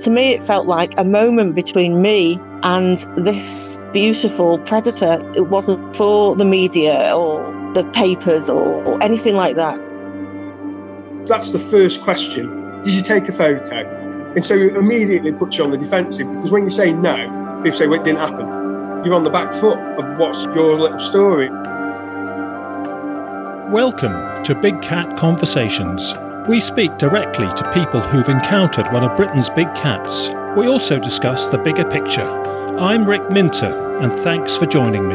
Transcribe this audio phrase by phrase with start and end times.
[0.00, 5.20] To me, it felt like a moment between me and this beautiful predator.
[5.36, 7.42] It wasn't for the media or
[7.74, 9.78] the papers or, or anything like that.
[11.26, 12.82] That's the first question.
[12.82, 13.86] Did you take a photo?
[14.34, 17.76] And so it immediately puts you on the defensive because when you say no, people
[17.76, 19.04] say, well, it didn't happen.
[19.04, 21.50] You're on the back foot of what's your little story.
[23.70, 26.14] Welcome to Big Cat Conversations.
[26.50, 30.30] We speak directly to people who've encountered one of Britain's big cats.
[30.56, 32.28] We also discuss the bigger picture.
[32.76, 35.14] I'm Rick Minter, and thanks for joining me.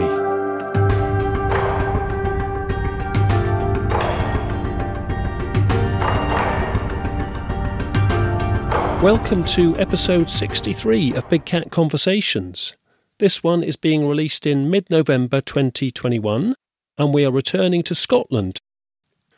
[9.03, 12.75] Welcome to episode 63 of Big Cat Conversations.
[13.19, 16.55] This one is being released in mid November 2021,
[16.97, 18.61] and we are returning to Scotland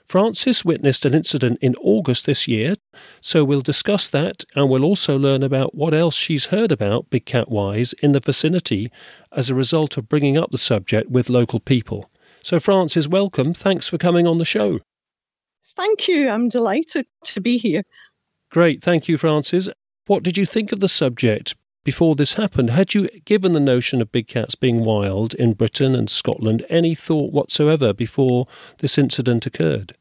[0.08, 2.76] Frances witnessed an incident in August this year,
[3.20, 7.26] so we'll discuss that and we'll also learn about what else she's heard about Big
[7.26, 8.90] Cat Wise in the vicinity
[9.34, 12.10] as a result of bringing up the subject with local people.
[12.42, 13.54] So, Frances, welcome.
[13.54, 14.80] Thanks for coming on the show.
[15.76, 16.30] Thank you.
[16.30, 17.84] I'm delighted to be here.
[18.50, 18.82] Great.
[18.82, 19.68] Thank you, Frances.
[20.06, 21.56] What did you think of the subject
[21.88, 22.70] before this happened?
[22.70, 26.94] Had you given the notion of big cats being wild in Britain and Scotland any
[26.94, 28.46] thought whatsoever before
[28.80, 29.94] this incident occurred?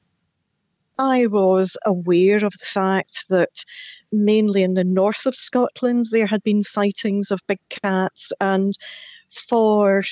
[0.99, 3.65] I was aware of the fact that
[4.11, 8.77] mainly in the north of Scotland there had been sightings of big cats, and
[9.49, 10.03] for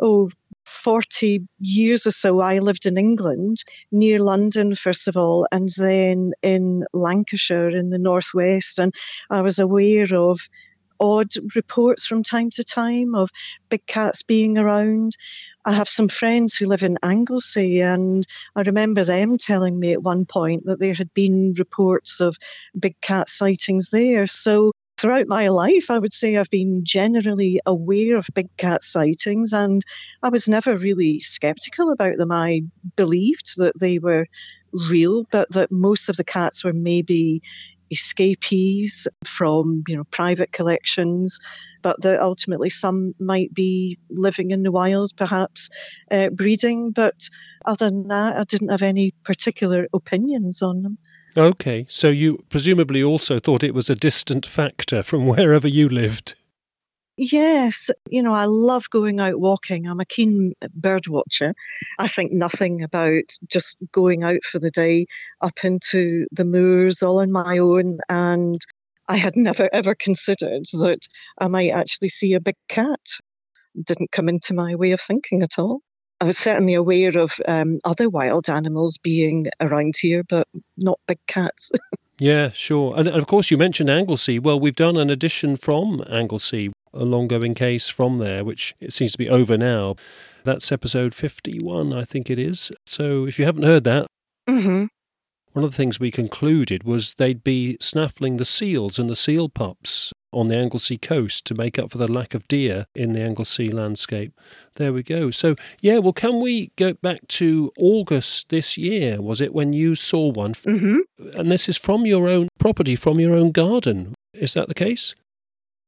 [0.00, 0.30] oh
[0.64, 6.32] 40 years or so, I lived in England, near London, first of all, and then
[6.42, 8.78] in Lancashire in the northwest.
[8.78, 8.94] And
[9.30, 10.40] I was aware of
[11.00, 13.30] odd reports from time to time of
[13.68, 15.16] big cats being around.
[15.64, 20.02] I have some friends who live in Anglesey, and I remember them telling me at
[20.02, 22.36] one point that there had been reports of
[22.78, 24.26] big cat sightings there.
[24.26, 29.52] So throughout my life, I would say I've been generally aware of big cat sightings,
[29.52, 29.82] and
[30.22, 32.32] I was never really skeptical about them.
[32.32, 32.62] I
[32.96, 34.26] believed that they were
[34.72, 37.42] real, but that most of the cats were maybe
[37.90, 41.38] escapees from you know private collections,
[41.82, 45.68] but that ultimately some might be living in the wild, perhaps
[46.10, 46.90] uh, breeding.
[46.90, 47.28] But
[47.64, 50.98] other than that, I didn't have any particular opinions on them.
[51.36, 56.34] Okay, so you presumably also thought it was a distant factor from wherever you lived.
[57.22, 59.86] Yes, you know, I love going out walking.
[59.86, 61.52] I'm a keen bird watcher.
[61.98, 65.04] I think nothing about just going out for the day
[65.42, 67.98] up into the moors all on my own.
[68.08, 68.58] And
[69.08, 73.00] I had never ever considered that I might actually see a big cat.
[73.84, 75.80] Didn't come into my way of thinking at all.
[76.22, 80.48] I was certainly aware of um, other wild animals being around here, but
[80.78, 81.70] not big cats.
[82.18, 82.94] yeah, sure.
[82.96, 84.38] And, and of course, you mentioned Anglesey.
[84.38, 88.92] Well, we've done an edition from Anglesey a long going case from there, which it
[88.92, 89.96] seems to be over now.
[90.44, 92.72] That's episode 51, I think it is.
[92.86, 94.06] So if you haven't heard that,
[94.48, 94.86] mm-hmm.
[95.52, 99.48] one of the things we concluded was they'd be snaffling the seals and the seal
[99.48, 103.20] pups on the Anglesey coast to make up for the lack of deer in the
[103.20, 104.32] Anglesey landscape.
[104.76, 105.30] There we go.
[105.30, 109.20] So, yeah, well, can we go back to August this year?
[109.20, 110.54] Was it when you saw one?
[110.54, 111.38] Mm-hmm.
[111.38, 114.14] And this is from your own property, from your own garden.
[114.32, 115.14] Is that the case?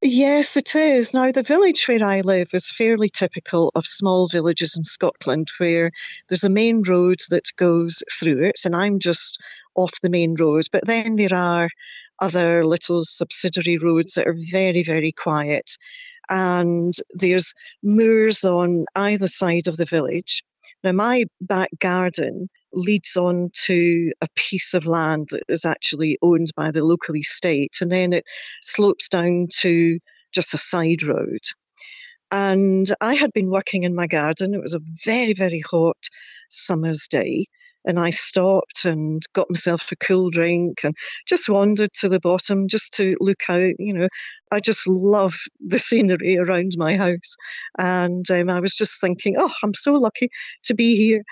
[0.04, 1.14] Yes, it is.
[1.14, 5.92] Now, the village where I live is fairly typical of small villages in Scotland where
[6.28, 9.40] there's a main road that goes through it, and I'm just
[9.76, 10.64] off the main road.
[10.72, 11.68] But then there are
[12.20, 15.76] other little subsidiary roads that are very, very quiet.
[16.28, 17.54] And there's
[17.84, 20.42] moors on either side of the village.
[20.82, 26.50] Now, my back garden leads on to a piece of land that is actually owned
[26.56, 28.24] by the local estate, and then it
[28.62, 29.98] slopes down to
[30.32, 31.40] just a side road.
[32.30, 34.54] And I had been working in my garden.
[34.54, 35.98] It was a very, very hot
[36.48, 37.46] summer's day.
[37.84, 40.94] And I stopped and got myself a cool drink and
[41.26, 43.72] just wandered to the bottom just to look out.
[43.78, 44.08] You know,
[44.52, 47.34] I just love the scenery around my house.
[47.78, 50.30] And um, I was just thinking, oh, I'm so lucky
[50.62, 51.22] to be here.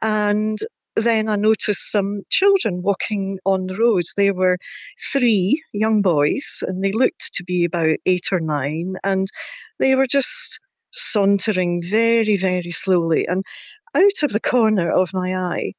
[0.00, 0.58] And
[0.96, 4.14] then I noticed some children walking on the roads.
[4.16, 4.58] There were
[5.12, 9.28] three young boys, and they looked to be about eight or nine, and
[9.78, 10.58] they were just
[10.92, 13.26] sauntering very, very slowly.
[13.26, 13.44] And
[13.94, 15.72] out of the corner of my eye,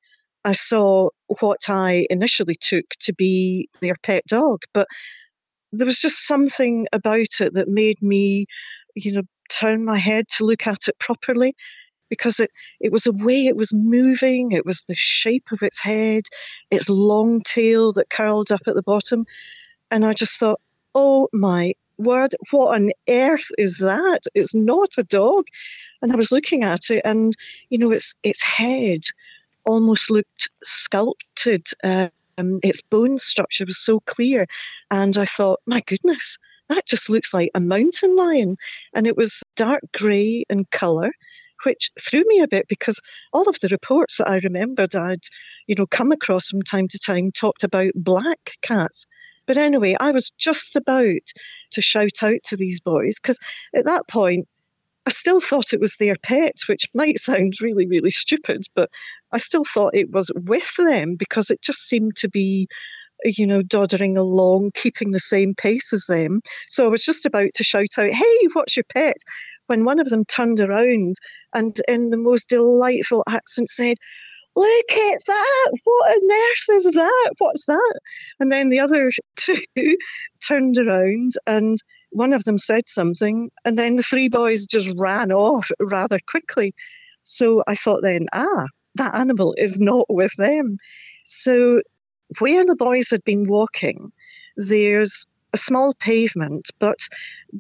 [0.46, 1.10] I saw
[1.40, 4.88] what I initially took to be their pet dog, but
[5.72, 8.46] there was just something about it that made me,
[8.96, 11.56] you know, turn my head to look at it properly
[12.10, 15.80] because it, it was a way it was moving, it was the shape of its
[15.80, 16.24] head,
[16.72, 19.26] its long tail that curled up at the bottom.
[19.92, 20.60] And I just thought,
[20.96, 24.22] oh my word, what on earth is that?
[24.34, 25.46] It's not a dog.
[26.02, 27.36] And I was looking at it, and
[27.70, 29.02] you know, its its head
[29.66, 31.68] almost looked sculpted.
[31.84, 34.46] Um, its bone structure was so clear,
[34.92, 36.38] and I thought, my goodness,
[36.70, 38.58] that just looks like a mountain lion.
[38.94, 41.12] And it was dark grey in colour,
[41.64, 43.00] which threw me a bit because
[43.34, 45.24] all of the reports that I remembered I'd,
[45.68, 49.06] you know, come across from time to time talked about black cats.
[49.46, 51.22] But anyway, I was just about
[51.72, 53.40] to shout out to these boys because
[53.76, 54.48] at that point,
[55.08, 58.90] I still thought it was their pet, which might sound really, really stupid, but
[59.32, 62.68] I still thought it was with them because it just seemed to be,
[63.24, 66.42] you know, doddering along, keeping the same pace as them.
[66.68, 69.16] So I was just about to shout out, Hey, what's your pet?
[69.68, 71.16] When one of them turned around
[71.54, 73.98] and, in the most delightful accent, said,
[74.56, 75.72] Look at that!
[75.84, 77.34] What on earth is that?
[77.38, 78.00] What's that?
[78.40, 79.98] And then the other two
[80.42, 81.78] turned around and
[82.12, 86.74] one of them said something, and then the three boys just ran off rather quickly.
[87.24, 88.66] So I thought then, ah,
[88.96, 90.78] that animal is not with them.
[91.26, 91.82] So
[92.40, 94.12] where the boys had been walking,
[94.56, 97.00] there's a small pavement, but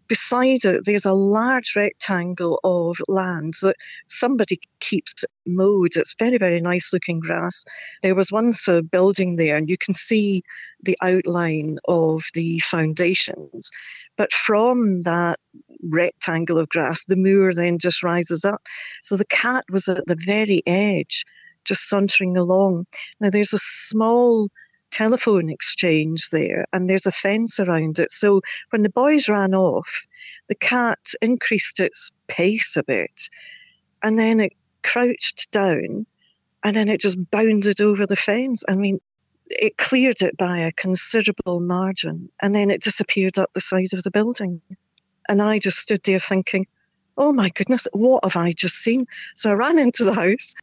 [0.07, 3.75] beside it, there's a large rectangle of land that
[4.07, 5.95] somebody keeps mowed.
[5.95, 7.65] It's very, very nice looking grass.
[8.03, 10.43] There was once a building there, and you can see
[10.83, 13.71] the outline of the foundations.
[14.17, 15.39] But from that
[15.83, 18.61] rectangle of grass, the moor then just rises up.
[19.01, 21.23] So the cat was at the very edge,
[21.63, 22.87] just sauntering along.
[23.19, 24.49] Now there's a small
[24.91, 28.11] telephone exchange there and there's a fence around it.
[28.11, 30.03] So when the boys ran off,
[30.47, 33.29] the cat increased its pace a bit
[34.03, 34.53] and then it
[34.83, 36.05] crouched down
[36.63, 38.63] and then it just bounded over the fence.
[38.67, 38.99] I mean,
[39.49, 44.03] it cleared it by a considerable margin and then it disappeared up the side of
[44.03, 44.61] the building.
[45.29, 46.67] And I just stood there thinking,
[47.17, 49.05] oh my goodness, what have I just seen?
[49.35, 50.53] So I ran into the house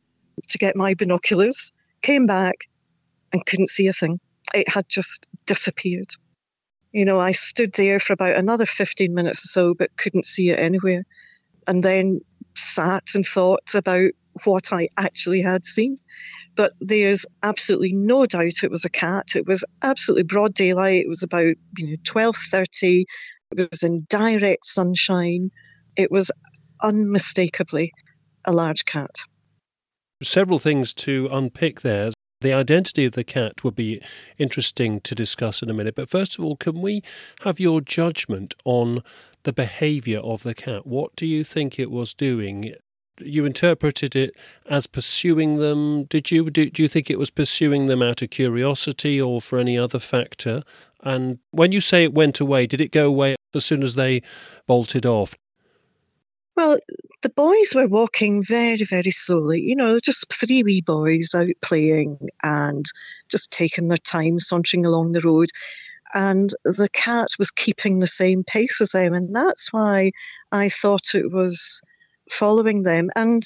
[0.49, 1.73] to get my binoculars,
[2.03, 2.69] came back
[3.35, 4.21] and couldn't see a thing.
[4.55, 6.15] It had just disappeared.
[6.93, 10.51] You know, I stood there for about another 15 minutes or so, but couldn't see
[10.51, 11.05] it anywhere.
[11.67, 12.21] And then
[12.55, 14.13] sat and thought about
[14.45, 15.99] what I actually had seen.
[16.55, 19.35] But there's absolutely no doubt it was a cat.
[19.35, 21.05] It was absolutely broad daylight.
[21.05, 23.07] It was about you know twelve thirty.
[23.57, 25.51] It was in direct sunshine.
[25.97, 26.31] It was
[26.83, 27.93] unmistakably
[28.45, 29.17] a large cat.
[30.23, 32.13] Several things to unpick there.
[32.45, 34.03] The identity of the cat would be
[34.37, 35.95] interesting to discuss in a minute.
[35.95, 37.03] But first of all, can we
[37.41, 39.03] have your judgment on
[39.45, 40.87] the behaviour of the cat?
[40.87, 42.75] What do you think it was doing
[43.21, 44.35] you interpreted it
[44.69, 46.03] as pursuing them.
[46.07, 46.51] Did you?
[46.51, 50.01] Do, do, you think it was pursuing them out of curiosity or for any other
[50.01, 50.65] factor?
[51.01, 54.21] And when you say it went away, did it go away as soon as they
[54.67, 55.37] bolted off?
[56.57, 56.79] Well,
[57.23, 62.19] the boys were walking very, very slowly, you know, just three wee boys out playing
[62.45, 62.85] and
[63.29, 65.49] just taking their time sauntering along the road.
[66.15, 69.15] And the cat was keeping the same pace as them.
[69.15, 70.13] And that's why
[70.53, 71.81] I thought it was
[72.31, 73.11] following them.
[73.17, 73.43] And,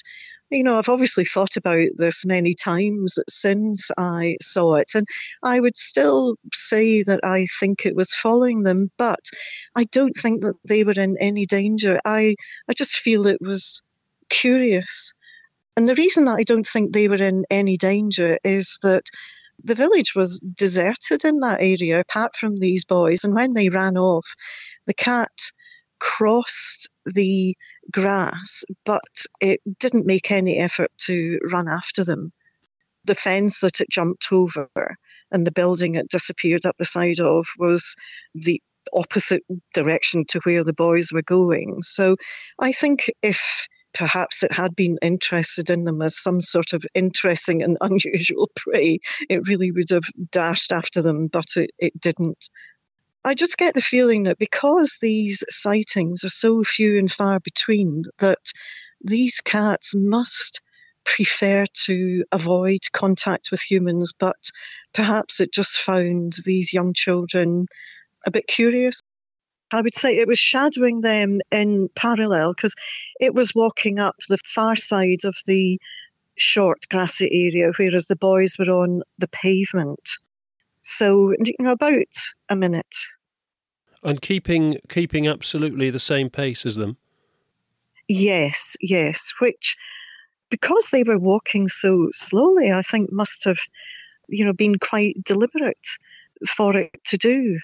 [0.50, 4.92] you know, I've obviously thought about this many times since I saw it.
[4.94, 5.06] And
[5.42, 9.30] I would still say that I think it was following them, but
[9.76, 12.00] I don't think that they were in any danger.
[12.04, 12.34] I,
[12.68, 13.82] I just feel it was
[14.30, 15.12] curious.
[15.76, 19.04] And the reason that I don't think they were in any danger is that
[19.62, 23.24] the village was deserted in that area, apart from these boys.
[23.24, 24.26] And when they ran off,
[24.86, 25.30] the cat
[26.00, 27.56] crossed the
[27.92, 29.02] grass, but
[29.40, 32.32] it didn't make any effort to run after them.
[33.04, 34.68] The fence that it jumped over
[35.30, 37.94] and the building it disappeared up the side of was
[38.34, 39.42] the opposite
[39.74, 41.82] direction to where the boys were going.
[41.82, 42.16] So
[42.58, 47.62] I think if perhaps it had been interested in them as some sort of interesting
[47.62, 52.48] and unusual prey, it really would have dashed after them, but it, it didn't.
[53.24, 58.04] I just get the feeling that because these sightings are so few and far between,
[58.20, 58.52] that
[59.02, 60.60] these cats must
[61.04, 64.50] prefer to avoid contact with humans, but
[64.94, 67.64] perhaps it just found these young children
[68.26, 69.00] a bit curious.
[69.70, 72.74] I would say it was shadowing them in parallel because
[73.20, 75.78] it was walking up the far side of the
[76.36, 80.18] short grassy area, whereas the boys were on the pavement.
[80.90, 82.06] So, you know, about
[82.48, 82.96] a minute.
[84.02, 86.96] And keeping keeping absolutely the same pace as them.
[88.08, 89.32] Yes, yes.
[89.38, 89.76] Which,
[90.48, 93.58] because they were walking so slowly, I think must have,
[94.28, 95.88] you know, been quite deliberate
[96.48, 97.58] for it to do.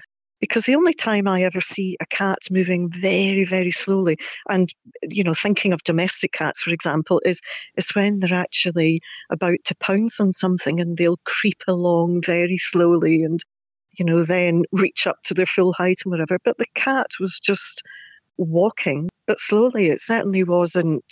[0.45, 4.19] Because the only time I ever see a cat moving very, very slowly,
[4.51, 4.69] and
[5.01, 7.41] you know, thinking of domestic cats, for example, is
[7.79, 13.23] is when they're actually about to pounce on something and they'll creep along very slowly
[13.23, 13.43] and
[13.99, 16.37] you know, then reach up to their full height and whatever.
[16.45, 17.83] But the cat was just
[18.37, 19.87] walking, but slowly.
[19.87, 21.05] It certainly wasn't,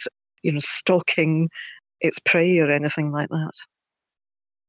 [0.42, 1.48] you know, stalking
[2.02, 3.52] its prey or anything like that.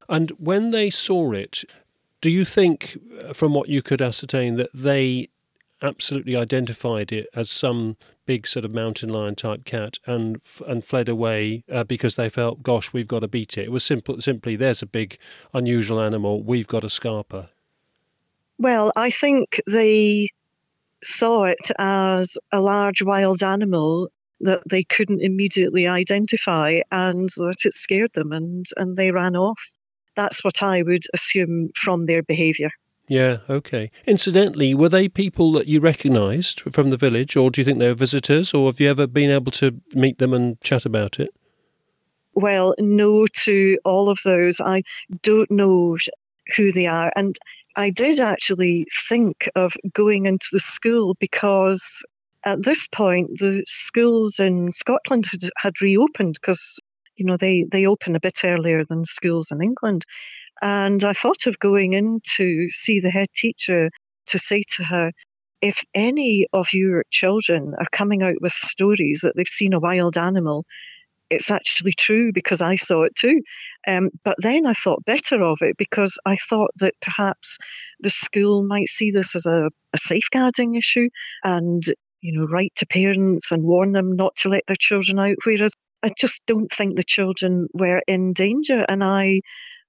[0.08, 1.66] And when they saw it,
[2.24, 5.28] do you think, uh, from what you could ascertain, that they
[5.82, 11.10] absolutely identified it as some big sort of mountain lion type cat and and fled
[11.10, 13.66] away uh, because they felt, gosh, we've got to beat it.
[13.66, 15.18] It was simple, simply there's a big
[15.54, 17.50] unusual animal, we've got a scarper.
[18.58, 20.30] Well, I think they
[21.04, 24.08] saw it as a large wild animal
[24.40, 29.60] that they couldn't immediately identify and that it scared them and, and they ran off.
[30.16, 32.70] That's what I would assume from their behaviour.
[33.08, 33.92] Yeah, okay.
[34.08, 37.90] Incidentally, were they people that you recognised from the village, or do you think they
[37.90, 41.30] were visitors, or have you ever been able to meet them and chat about it?
[42.36, 44.60] Well, no to all of those.
[44.62, 44.84] I
[45.22, 45.98] don't know
[46.56, 47.12] who they are.
[47.16, 47.38] And
[47.76, 52.04] I did actually think of going into the school because
[52.46, 56.80] at this point the schools in Scotland had, had reopened because
[57.16, 60.06] you know they they open a bit earlier than schools in England,
[60.62, 63.90] and I thought of going in to see the head teacher
[64.28, 65.12] to say to her.
[65.62, 70.18] If any of your children are coming out with stories that they've seen a wild
[70.18, 70.66] animal,
[71.30, 73.42] it's actually true because I saw it too.
[73.88, 77.58] Um, but then I thought better of it because I thought that perhaps
[78.00, 81.10] the school might see this as a, a safeguarding issue
[81.44, 81.84] and,
[82.22, 85.38] you know, write to parents and warn them not to let their children out.
[85.44, 88.86] Whereas I just don't think the children were in danger.
[88.90, 89.42] And I,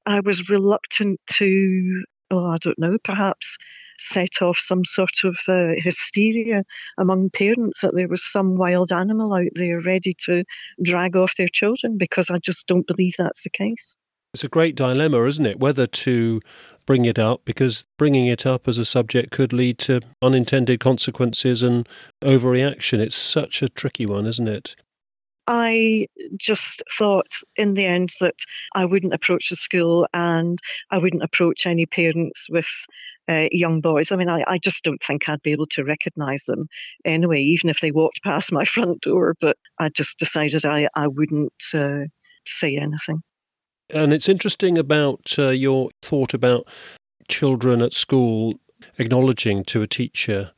[0.06, 3.56] I was reluctant to, oh, I don't know, perhaps
[3.98, 6.64] set off some sort of uh, hysteria
[6.98, 10.44] among parents that there was some wild animal out there ready to
[10.82, 13.96] drag off their children because I just don't believe that's the case.
[14.32, 15.60] It's a great dilemma, isn't it?
[15.60, 16.40] Whether to
[16.86, 21.62] bring it up, because bringing it up as a subject could lead to unintended consequences
[21.62, 21.88] and
[22.20, 22.98] overreaction.
[22.98, 24.74] It's such a tricky one, isn't it?
[25.46, 28.36] I just thought in the end that
[28.74, 30.58] I wouldn't approach the school and
[30.90, 32.68] I wouldn't approach any parents with
[33.28, 34.12] uh, young boys.
[34.12, 36.68] I mean, I, I just don't think I'd be able to recognise them
[37.04, 39.36] anyway, even if they walked past my front door.
[39.40, 42.04] But I just decided I, I wouldn't uh,
[42.46, 43.22] say anything.
[43.90, 46.66] And it's interesting about uh, your thought about
[47.28, 48.54] children at school
[48.98, 50.52] acknowledging to a teacher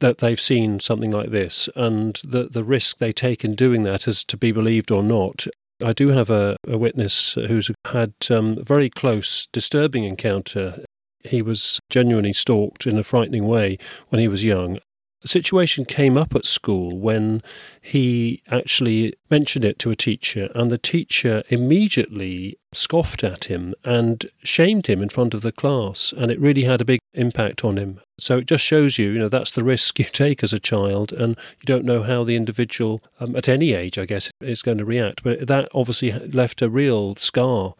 [0.00, 4.06] that they've seen something like this and the, the risk they take in doing that
[4.06, 5.46] is to be believed or not.
[5.84, 10.84] I do have a, a witness who's had um, a very close, disturbing encounter
[11.24, 13.78] he was genuinely stalked in a frightening way
[14.08, 14.78] when he was young.
[15.24, 17.42] A situation came up at school when
[17.80, 24.26] he actually mentioned it to a teacher, and the teacher immediately scoffed at him and
[24.44, 27.76] shamed him in front of the class, and it really had a big impact on
[27.76, 28.00] him.
[28.18, 31.12] So it just shows you, you know, that's the risk you take as a child,
[31.12, 34.78] and you don't know how the individual, um, at any age, I guess, is going
[34.78, 35.24] to react.
[35.24, 37.74] But that obviously left a real scar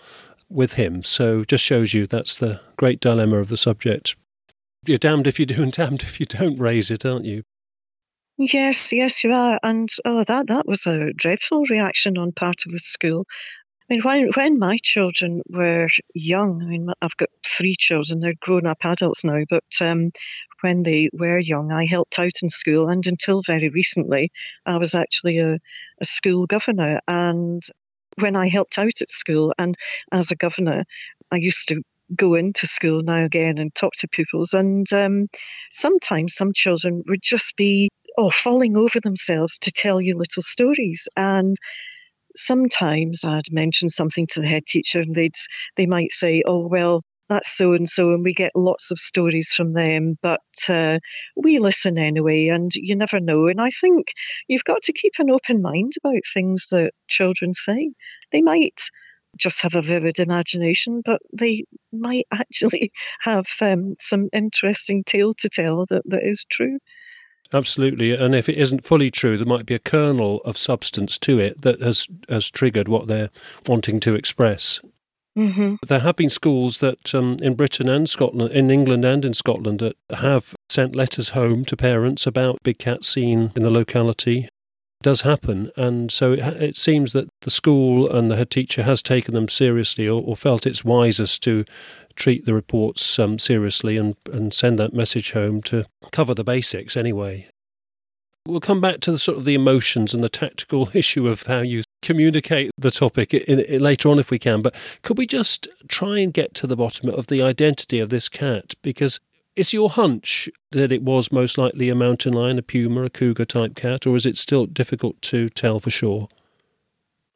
[0.48, 1.04] with him.
[1.04, 4.16] So just shows you that's the great dilemma of the subject.
[4.88, 7.42] You're damned if you do and damned if you don't raise it, aren't you?
[8.38, 9.60] Yes, yes, you are.
[9.62, 13.26] And oh, that that was a dreadful reaction on part of the school.
[13.90, 18.32] I mean, when when my children were young, I mean, I've got three children; they're
[18.40, 19.42] grown-up adults now.
[19.50, 20.10] But um,
[20.62, 24.32] when they were young, I helped out in school, and until very recently,
[24.64, 25.58] I was actually a,
[26.00, 27.00] a school governor.
[27.08, 27.62] And
[28.20, 29.76] when I helped out at school and
[30.12, 30.84] as a governor,
[31.30, 31.82] I used to
[32.16, 34.52] go into school now again and talk to pupils.
[34.54, 35.28] And um,
[35.70, 37.88] sometimes some children would just be
[38.18, 41.08] oh falling over themselves to tell you little stories.
[41.16, 41.56] And
[42.36, 45.34] sometimes I'd mention something to the head teacher, and they'd
[45.76, 49.52] they might say, "Oh well." That's so and so, and we get lots of stories
[49.54, 50.98] from them, but uh,
[51.36, 53.48] we listen anyway, and you never know.
[53.48, 54.12] And I think
[54.48, 57.90] you've got to keep an open mind about things that children say.
[58.32, 58.80] They might
[59.38, 65.48] just have a vivid imagination, but they might actually have um, some interesting tale to
[65.48, 66.78] tell that, that is true.
[67.52, 71.38] Absolutely, and if it isn't fully true, there might be a kernel of substance to
[71.38, 73.30] it that has has triggered what they're
[73.66, 74.80] wanting to express.
[75.38, 75.76] Mm-hmm.
[75.86, 79.78] There have been schools that um, in Britain and Scotland, in England and in Scotland,
[79.78, 84.48] that have sent letters home to parents about big cats seen in the locality
[85.02, 85.70] does happen.
[85.76, 90.08] And so it, it, seems that the school and the teacher has taken them seriously
[90.08, 91.64] or, or felt it's wisest to
[92.16, 96.96] treat the reports um, seriously and, and send that message home to cover the basics
[96.96, 97.48] anyway.
[98.46, 101.60] We'll come back to the sort of the emotions and the tactical issue of how
[101.60, 104.62] you communicate the topic in, in, later on if we can.
[104.62, 108.28] But could we just try and get to the bottom of the identity of this
[108.28, 108.74] cat?
[108.82, 109.20] Because
[109.58, 113.44] is your hunch that it was most likely a mountain lion, a puma, a cougar
[113.44, 116.28] type cat, or is it still difficult to tell for sure?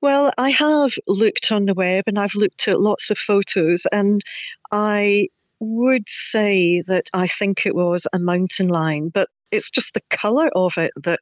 [0.01, 4.23] Well, I have looked on the web and I've looked at lots of photos, and
[4.71, 10.03] I would say that I think it was a mountain lion, but it's just the
[10.11, 11.21] colour of it that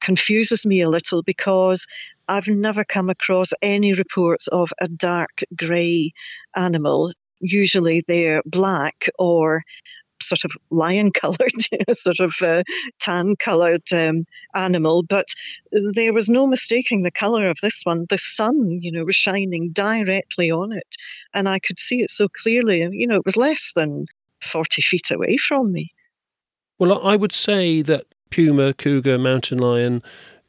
[0.00, 1.86] confuses me a little because
[2.28, 6.12] I've never come across any reports of a dark grey
[6.56, 7.12] animal.
[7.40, 9.62] Usually they're black or
[10.22, 11.52] sort of lion coloured,
[11.92, 12.62] sort of uh,
[13.00, 15.26] tan coloured um, animal, but
[15.94, 18.06] there was no mistaking the colour of this one.
[18.10, 20.96] The sun, you know, was shining directly on it,
[21.34, 22.86] and I could see it so clearly.
[22.90, 24.06] You know, it was less than
[24.42, 25.90] 40 feet away from me.
[26.78, 30.02] Well, I would say that puma, cougar, mountain lion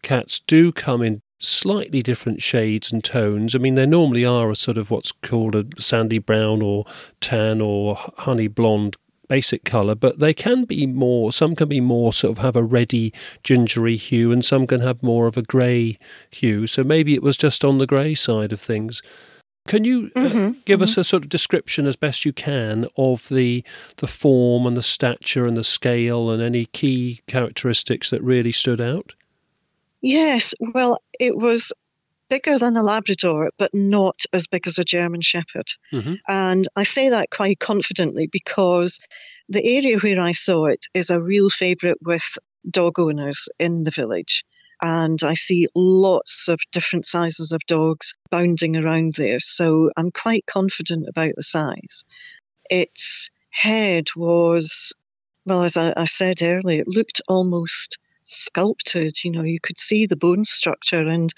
[0.04, 3.56] cats do come in slightly different shades and tones.
[3.56, 6.86] I mean, they normally are a sort of what's called a sandy brown or
[7.22, 8.98] tan or honey blonde
[9.28, 12.64] basic colour, but they can be more, some can be more sort of have a
[12.64, 15.98] reddy, gingery hue, and some can have more of a grey
[16.30, 16.68] hue.
[16.68, 19.02] So maybe it was just on the grey side of things.
[19.68, 20.84] Can you uh, mm-hmm, give mm-hmm.
[20.84, 23.64] us a sort of description as best you can of the
[23.98, 28.80] the form and the stature and the scale and any key characteristics that really stood
[28.80, 29.14] out?
[30.02, 31.72] Yes, well, it was
[32.30, 35.68] bigger than a Labrador, but not as big as a German Shepherd.
[35.94, 36.16] Mm-hmm.
[36.28, 39.00] And I say that quite confidently because
[39.50, 42.24] the area where I saw it is a real favourite with
[42.70, 44.44] dog owners in the village.
[44.82, 49.40] And I see lots of different sizes of dogs bounding around there.
[49.40, 52.04] So I'm quite confident about the size.
[52.70, 54.94] Its head was,
[55.46, 59.24] well, as I, I said earlier, it looked almost sculpted.
[59.24, 61.34] You know, you could see the bone structure and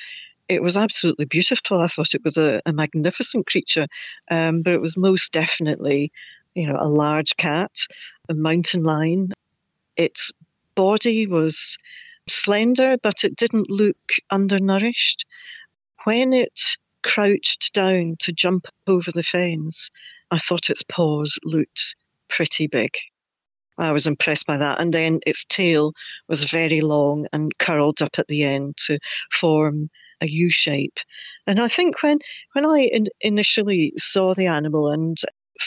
[0.49, 1.79] it was absolutely beautiful.
[1.79, 3.87] I thought it was a, a magnificent creature,
[4.31, 6.11] um, but it was most definitely,
[6.55, 7.71] you know, a large cat,
[8.27, 9.31] a mountain lion.
[9.95, 10.31] Its
[10.75, 11.77] body was
[12.27, 13.97] slender, but it didn't look
[14.31, 15.23] undernourished.
[16.05, 16.59] When it
[17.03, 19.91] crouched down to jump over the fence,
[20.31, 21.95] I thought its paws looked
[22.27, 22.91] pretty big.
[23.77, 24.81] I was impressed by that.
[24.81, 25.93] And then its tail
[26.27, 28.99] was very long and curled up at the end to
[29.31, 29.89] form
[30.21, 30.97] a U shape.
[31.47, 32.19] And I think when
[32.53, 35.17] when I in, initially saw the animal and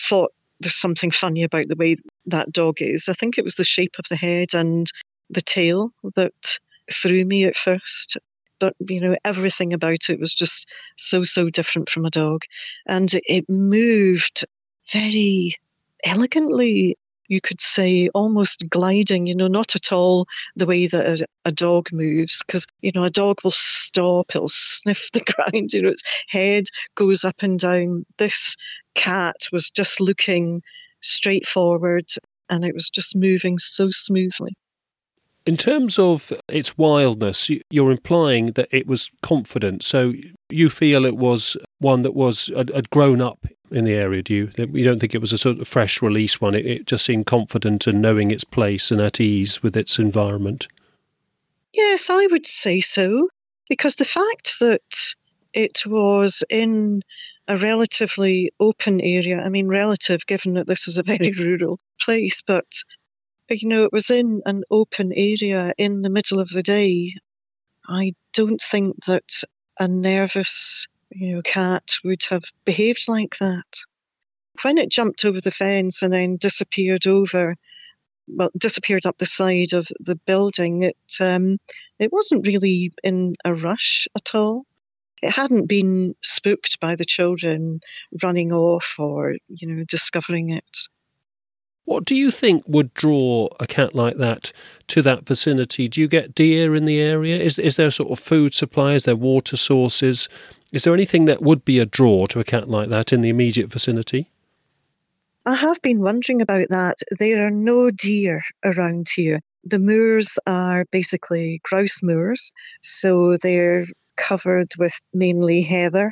[0.08, 3.64] thought there's something funny about the way that dog is, I think it was the
[3.64, 4.90] shape of the head and
[5.28, 6.58] the tail that
[6.92, 8.16] threw me at first.
[8.60, 12.42] But you know, everything about it was just so so different from a dog,
[12.86, 14.44] and it moved
[14.92, 15.56] very
[16.04, 16.96] elegantly
[17.28, 21.52] you could say almost gliding, you know, not at all the way that a, a
[21.52, 25.90] dog moves, because, you know, a dog will stop, it'll sniff the ground, you know,
[25.90, 28.04] its head goes up and down.
[28.18, 28.56] This
[28.94, 30.62] cat was just looking
[31.00, 32.06] straight forward
[32.48, 34.54] and it was just moving so smoothly.
[35.44, 39.82] In terms of its wildness, you're implying that it was confident.
[39.82, 40.12] So
[40.50, 44.22] you feel it was one that was had grown up in the area.
[44.22, 44.50] Do you?
[44.56, 46.54] You don't think it was a sort of fresh release one?
[46.54, 50.68] It, it just seemed confident and knowing its place and at ease with its environment.
[51.72, 53.28] Yes, I would say so,
[53.68, 54.80] because the fact that
[55.54, 57.02] it was in
[57.48, 59.38] a relatively open area.
[59.38, 62.66] I mean, relative, given that this is a very rural place, but
[63.48, 67.14] you know, it was in an open area in the middle of the day.
[67.86, 69.42] I don't think that
[69.78, 73.64] a nervous, you know, cat would have behaved like that.
[74.62, 77.56] When it jumped over the fence and then disappeared over,
[78.28, 81.58] well, disappeared up the side of the building, it um,
[81.98, 84.64] it wasn't really in a rush at all.
[85.22, 87.80] It hadn't been spooked by the children
[88.22, 90.78] running off or, you know, discovering it.
[91.84, 94.52] What do you think would draw a cat like that
[94.88, 95.88] to that vicinity?
[95.88, 97.38] Do you get deer in the area?
[97.38, 98.94] Is is there sort of food supply?
[98.94, 100.28] Is there water sources?
[100.72, 103.28] Is there anything that would be a draw to a cat like that in the
[103.28, 104.30] immediate vicinity?
[105.44, 106.98] I have been wondering about that.
[107.18, 109.40] There are no deer around here.
[109.64, 116.10] The moors are basically grouse moors, so they're covered with mainly heather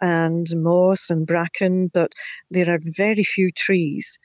[0.00, 2.12] and moss and bracken, but
[2.50, 4.18] there are very few trees.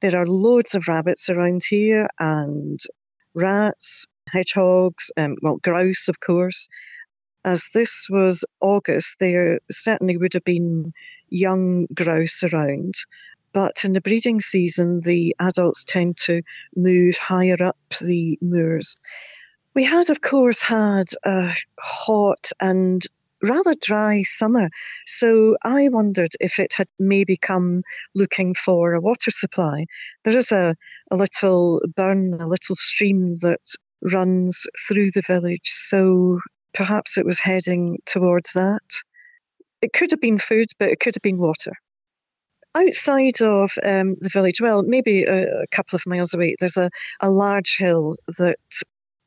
[0.00, 2.78] There are loads of rabbits around here and
[3.34, 6.68] rats, hedgehogs, um, well, grouse, of course.
[7.44, 10.92] As this was August, there certainly would have been
[11.28, 12.94] young grouse around.
[13.52, 16.42] But in the breeding season, the adults tend to
[16.74, 18.96] move higher up the moors.
[19.74, 23.06] We had, of course, had a hot and
[23.42, 24.70] rather dry summer.
[25.06, 27.82] So I wondered if it had maybe come
[28.14, 29.84] looking for a water supply.
[30.24, 30.76] There is a,
[31.10, 33.60] a little burn, a little stream that
[34.02, 35.70] runs through the village.
[35.70, 36.40] So
[36.74, 38.82] perhaps it was heading towards that.
[39.80, 41.72] It could have been food, but it could have been water.
[42.74, 46.90] Outside of um, the village, well, maybe a, a, couple of miles away, there's a,
[47.20, 48.58] a large hill that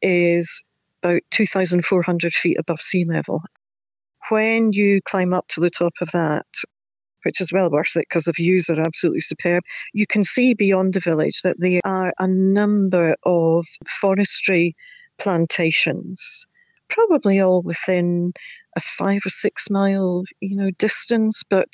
[0.01, 0.61] is
[1.01, 3.41] about 2,400 feet above sea level
[4.29, 6.45] when you climb up to the top of that,
[7.23, 10.93] which is well worth it because the views are absolutely superb, you can see beyond
[10.93, 13.65] the village that there are a number of
[13.99, 14.75] forestry
[15.17, 16.45] plantations,
[16.89, 18.33] probably all within
[18.75, 21.67] a five or six mile, you know, distance, but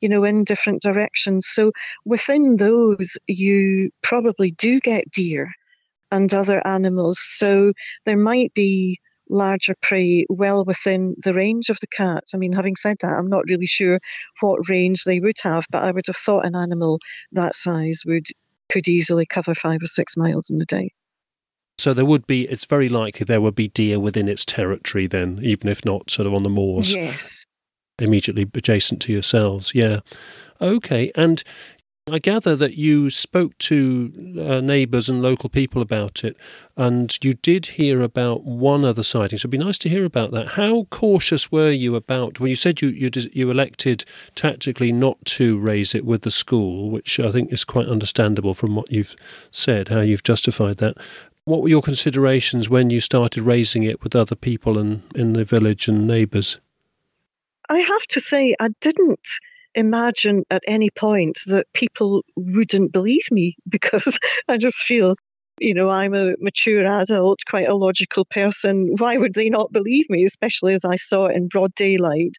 [0.00, 1.46] you know, in different directions.
[1.48, 1.72] So
[2.04, 5.50] within those, you probably do get deer
[6.10, 7.18] and other animals.
[7.20, 7.72] So
[8.04, 12.24] there might be larger prey well within the range of the cat.
[12.34, 14.00] I mean, having said that, I'm not really sure
[14.40, 16.98] what range they would have, but I would have thought an animal
[17.32, 18.26] that size would
[18.70, 20.90] could easily cover five or six miles in a day.
[21.80, 25.40] So there would be, it's very likely there would be deer within its territory then,
[25.42, 26.94] even if not sort of on the moors.
[26.94, 27.44] Yes.
[27.98, 30.00] Immediately adjacent to yourselves, yeah.
[30.60, 31.42] Okay, and
[32.12, 36.36] I gather that you spoke to uh, neighbours and local people about it,
[36.76, 39.38] and you did hear about one other sighting.
[39.38, 40.48] So it'd be nice to hear about that.
[40.48, 42.40] How cautious were you about?
[42.40, 46.90] Well, you said you you, you elected tactically not to raise it with the school,
[46.90, 49.14] which I think is quite understandable from what you've
[49.50, 49.88] said.
[49.88, 50.96] How you've justified that.
[51.44, 55.44] What were your considerations when you started raising it with other people and in the
[55.44, 56.60] village and neighbours?
[57.68, 59.28] I have to say, I didn't
[59.74, 65.14] imagine at any point that people wouldn't believe me because I just feel,
[65.58, 68.94] you know, I'm a mature adult, quite a logical person.
[68.98, 72.36] Why would they not believe me, especially as I saw it in broad daylight?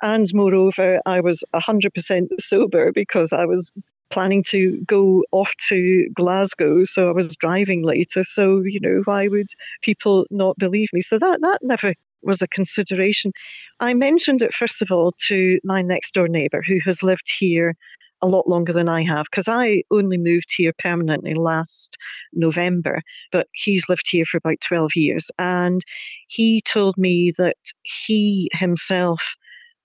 [0.00, 3.72] And moreover, I was 100% sober because I was
[4.10, 8.24] planning to go off to Glasgow, so I was driving later.
[8.24, 9.48] So, you know, why would
[9.82, 11.00] people not believe me?
[11.00, 13.32] So that, that never was a consideration.
[13.80, 17.74] I mentioned it, first of all, to my next door neighbour who has lived here
[18.20, 21.96] a lot longer than I have because I only moved here permanently last
[22.32, 25.30] November, but he's lived here for about 12 years.
[25.38, 25.82] And
[26.26, 29.20] he told me that he himself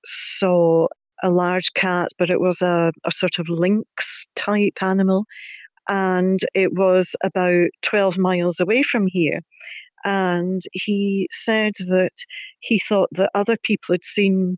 [0.06, 0.88] saw
[1.24, 5.26] a large cat, but it was a, a sort of lynx type animal.
[5.90, 9.42] And it was about 12 miles away from here
[10.04, 12.14] and he said that
[12.60, 14.58] he thought that other people had seen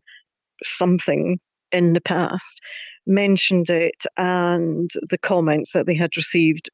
[0.62, 1.38] something
[1.72, 2.60] in the past,
[3.06, 6.70] mentioned it, and the comments that they had received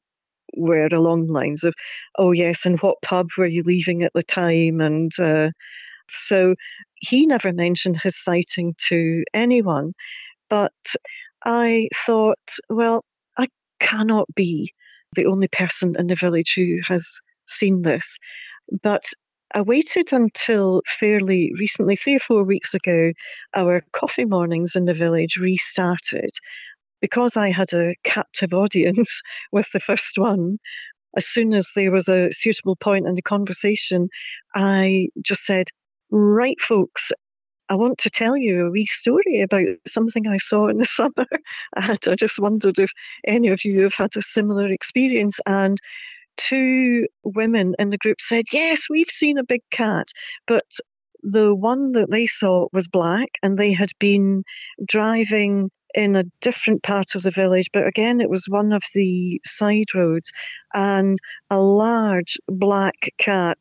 [0.57, 1.75] were along the lines of,
[2.19, 5.51] "Oh yes, and what pub were you leaving at the time?" And uh,
[6.09, 6.55] so
[6.97, 9.93] he never mentioned his sighting to anyone,
[10.49, 10.73] but
[11.45, 12.39] I thought,
[12.69, 13.05] well,
[13.39, 13.49] I
[13.81, 14.73] cannot be
[15.15, 18.19] the only person in the village who has seen this.
[18.83, 19.05] But
[19.55, 23.13] I waited until fairly recently, three or four weeks ago,
[23.55, 26.31] our coffee mornings in the village restarted.
[27.01, 29.21] Because I had a captive audience
[29.53, 30.59] with the first one,
[31.17, 34.09] as soon as there was a suitable point in the conversation,
[34.55, 35.69] I just said,
[36.13, 37.11] Right, folks,
[37.71, 41.27] I want to tell you a wee story about something I saw in the summer.
[41.77, 42.93] And I just wondered if
[43.27, 45.41] any of you have had a similar experience.
[45.47, 45.79] And
[46.37, 50.09] two women in the group said, Yes, we've seen a big cat.
[50.47, 50.67] But
[51.23, 54.45] the one that they saw was black, and they had been
[54.87, 59.41] driving in a different part of the village, but again, it was one of the
[59.45, 60.33] side roads,
[60.75, 61.19] and
[61.51, 63.59] a large black cat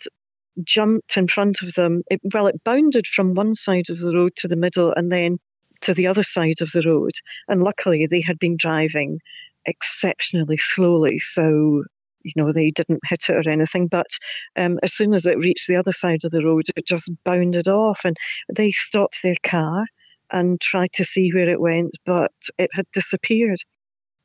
[0.63, 2.03] jumped in front of them.
[2.09, 5.37] It, well, it bounded from one side of the road to the middle and then
[5.81, 7.13] to the other side of the road.
[7.47, 9.19] And luckily, they had been driving
[9.65, 11.83] exceptionally slowly, so
[12.23, 13.87] you know, they didn't hit it or anything.
[13.87, 14.07] But
[14.55, 17.67] um, as soon as it reached the other side of the road, it just bounded
[17.67, 18.17] off, and
[18.53, 19.85] they stopped their car
[20.31, 23.59] and tried to see where it went, but it had disappeared.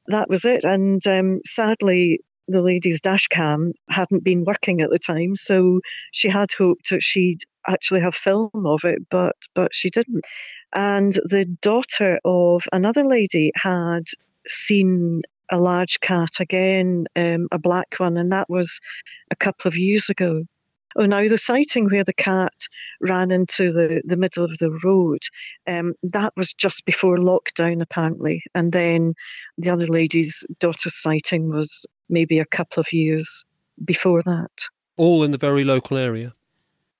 [0.06, 0.62] That was it.
[0.62, 5.80] And um, sadly, the lady's dash cam hadn't been working at the time, so
[6.12, 10.24] she had hoped that she'd actually have film of it, but but she didn't.
[10.74, 14.04] And the daughter of another lady had
[14.46, 18.80] seen a large cat again, um, a black one, and that was
[19.30, 20.44] a couple of years ago.
[20.98, 22.54] Oh, now the sighting where the cat
[23.02, 25.22] ran into the, the middle of the road,
[25.66, 28.42] um, that was just before lockdown, apparently.
[28.54, 29.14] And then
[29.58, 33.44] the other lady's daughter's sighting was maybe a couple of years
[33.84, 34.50] before that.
[34.96, 36.34] All in the very local area?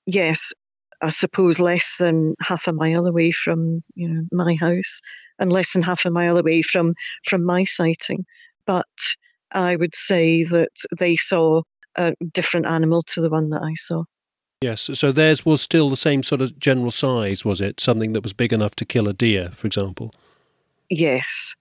[0.05, 0.53] Yes.
[1.01, 4.99] I suppose less than half a mile away from you know my house,
[5.37, 6.95] and less than half a mile away from
[7.27, 8.25] from my sighting.
[8.65, 8.85] But
[9.51, 11.61] I would say that they saw
[11.95, 14.03] a different animal to the one that I saw.
[14.61, 17.79] Yes, so theirs was still the same sort of general size, was it?
[17.79, 20.13] Something that was big enough to kill a deer, for example?
[20.89, 21.53] Yes.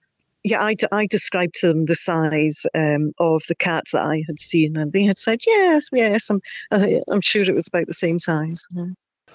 [0.48, 4.40] Yeah, I, I described to them the size um, of the cat that I had
[4.40, 8.20] seen, and they had said, yes, yes, I'm, I'm sure it was about the same
[8.20, 8.64] size.
[8.70, 8.84] Yeah.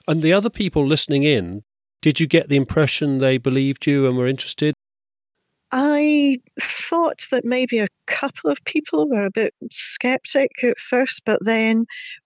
[0.08, 1.64] And the other people listening in,
[2.02, 4.74] did you get the impression they believed you and were interested?
[5.74, 11.44] I thought that maybe a couple of people were a bit skeptic at first, but
[11.44, 11.86] then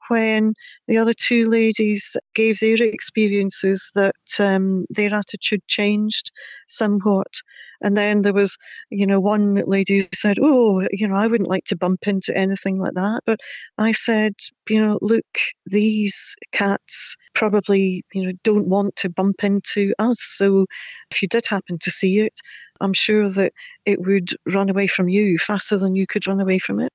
[0.10, 0.54] when
[0.88, 6.30] the other two ladies gave their experiences, that um, their attitude changed
[6.68, 7.42] somewhat.
[7.86, 8.58] And then there was,
[8.90, 12.36] you know, one lady who said, Oh, you know, I wouldn't like to bump into
[12.36, 13.22] anything like that.
[13.28, 13.40] But
[13.78, 14.34] I said,
[14.68, 15.26] you know, look,
[15.68, 20.18] these cats probably, you know, don't want to bump into us.
[20.20, 20.66] So
[21.12, 22.34] if you did happen to see it,
[22.82, 23.54] I'm sure that
[23.86, 26.92] it would run away from you faster than you could run away from it.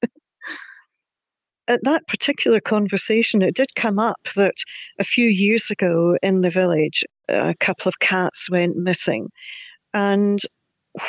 [1.69, 4.57] At that particular conversation, it did come up that
[4.99, 9.29] a few years ago in the village, a couple of cats went missing.
[9.95, 10.41] And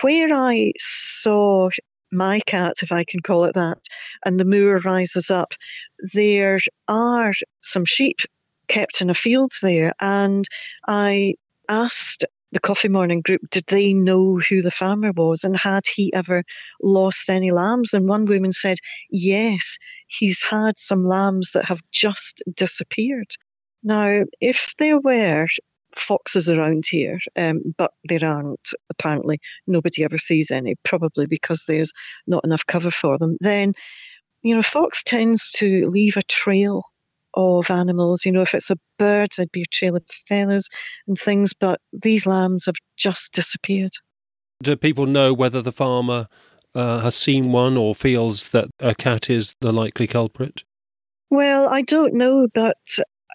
[0.01, 1.69] where I saw
[2.11, 3.79] my cat, if I can call it that,
[4.25, 5.53] and the moor rises up,
[6.13, 8.19] there are some sheep
[8.67, 9.93] kept in a field there.
[10.01, 10.45] And
[10.87, 11.35] I
[11.69, 16.13] asked the coffee morning group, did they know who the farmer was and had he
[16.13, 16.43] ever
[16.83, 17.93] lost any lambs?
[17.93, 18.77] And one woman said,
[19.09, 23.31] yes, he's had some lambs that have just disappeared.
[23.83, 25.47] Now, if there were
[25.95, 31.91] foxes around here, um, but there aren't, apparently, nobody ever sees any, probably because there's
[32.27, 33.73] not enough cover for them, then,
[34.43, 36.83] you know, fox tends to leave a trail
[37.35, 38.25] of animals.
[38.25, 40.67] You know, if it's a bird, there'd be a trail of feathers
[41.07, 43.91] and things, but these lambs have just disappeared.
[44.61, 46.27] Do people know whether the farmer
[46.75, 50.63] uh, has seen one or feels that a cat is the likely culprit?
[51.29, 52.77] Well, I don't know, but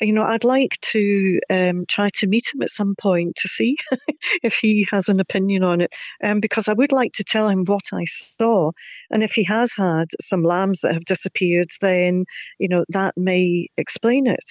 [0.00, 3.76] you know, I'd like to um, try to meet him at some point to see
[4.42, 5.90] if he has an opinion on it,
[6.22, 8.72] um, because I would like to tell him what I saw.
[9.11, 12.24] And if he has had some lambs that have disappeared, then,
[12.59, 14.44] you know, that may explain it.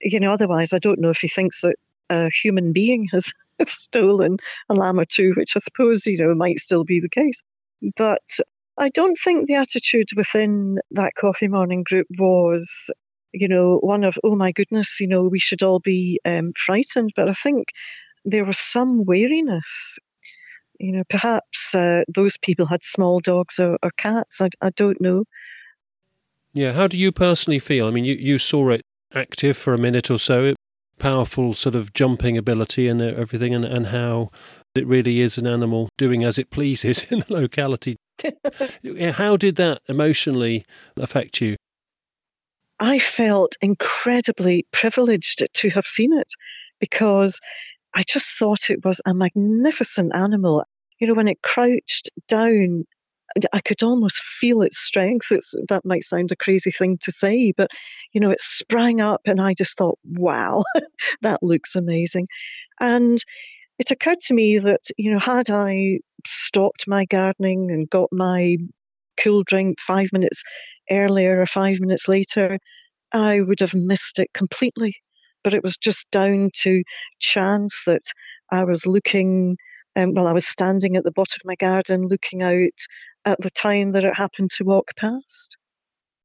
[0.00, 1.76] You know, otherwise, I don't know if he thinks that
[2.10, 3.32] a human being has
[3.66, 4.38] stolen
[4.68, 7.42] a lamb or two, which I suppose, you know, might still be the case.
[7.96, 8.22] But
[8.78, 12.90] I don't think the attitude within that coffee morning group was
[13.32, 17.12] you know, one of, oh my goodness, you know, we should all be um, frightened.
[17.16, 17.68] But I think
[18.24, 19.98] there was some wariness.
[20.78, 24.40] You know, perhaps uh, those people had small dogs or, or cats.
[24.40, 25.24] I, I don't know.
[26.52, 27.86] Yeah, how do you personally feel?
[27.86, 28.82] I mean, you, you saw it
[29.14, 30.54] active for a minute or so,
[30.98, 34.30] powerful sort of jumping ability and everything, and, and how
[34.74, 37.96] it really is an animal doing as it pleases in the locality.
[39.12, 40.64] how did that emotionally
[40.96, 41.56] affect you?
[42.80, 46.32] I felt incredibly privileged to have seen it
[46.80, 47.40] because
[47.94, 50.64] I just thought it was a magnificent animal.
[51.00, 52.84] You know, when it crouched down,
[53.52, 55.26] I could almost feel its strength.
[55.30, 57.70] It's, that might sound a crazy thing to say, but
[58.12, 60.64] you know, it sprang up, and I just thought, wow,
[61.22, 62.26] that looks amazing.
[62.80, 63.22] And
[63.78, 68.58] it occurred to me that, you know, had I stopped my gardening and got my
[69.22, 70.42] cool drink five minutes
[70.90, 72.58] earlier or five minutes later,
[73.12, 74.96] I would have missed it completely.
[75.44, 76.82] But it was just down to
[77.20, 78.04] chance that
[78.50, 79.56] I was looking,
[79.96, 82.78] um, well, I was standing at the bottom of my garden looking out
[83.24, 85.56] at the time that it happened to walk past.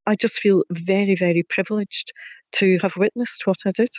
[0.06, 2.12] I just feel very, very privileged
[2.54, 3.90] to have witnessed what I did.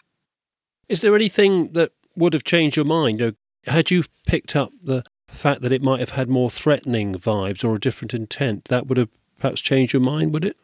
[0.88, 3.34] Is there anything that would have changed your mind?
[3.66, 7.74] Had you picked up the fact that it might have had more threatening vibes or
[7.74, 9.08] a different intent, that would have
[9.44, 10.56] perhaps change your mind, would it?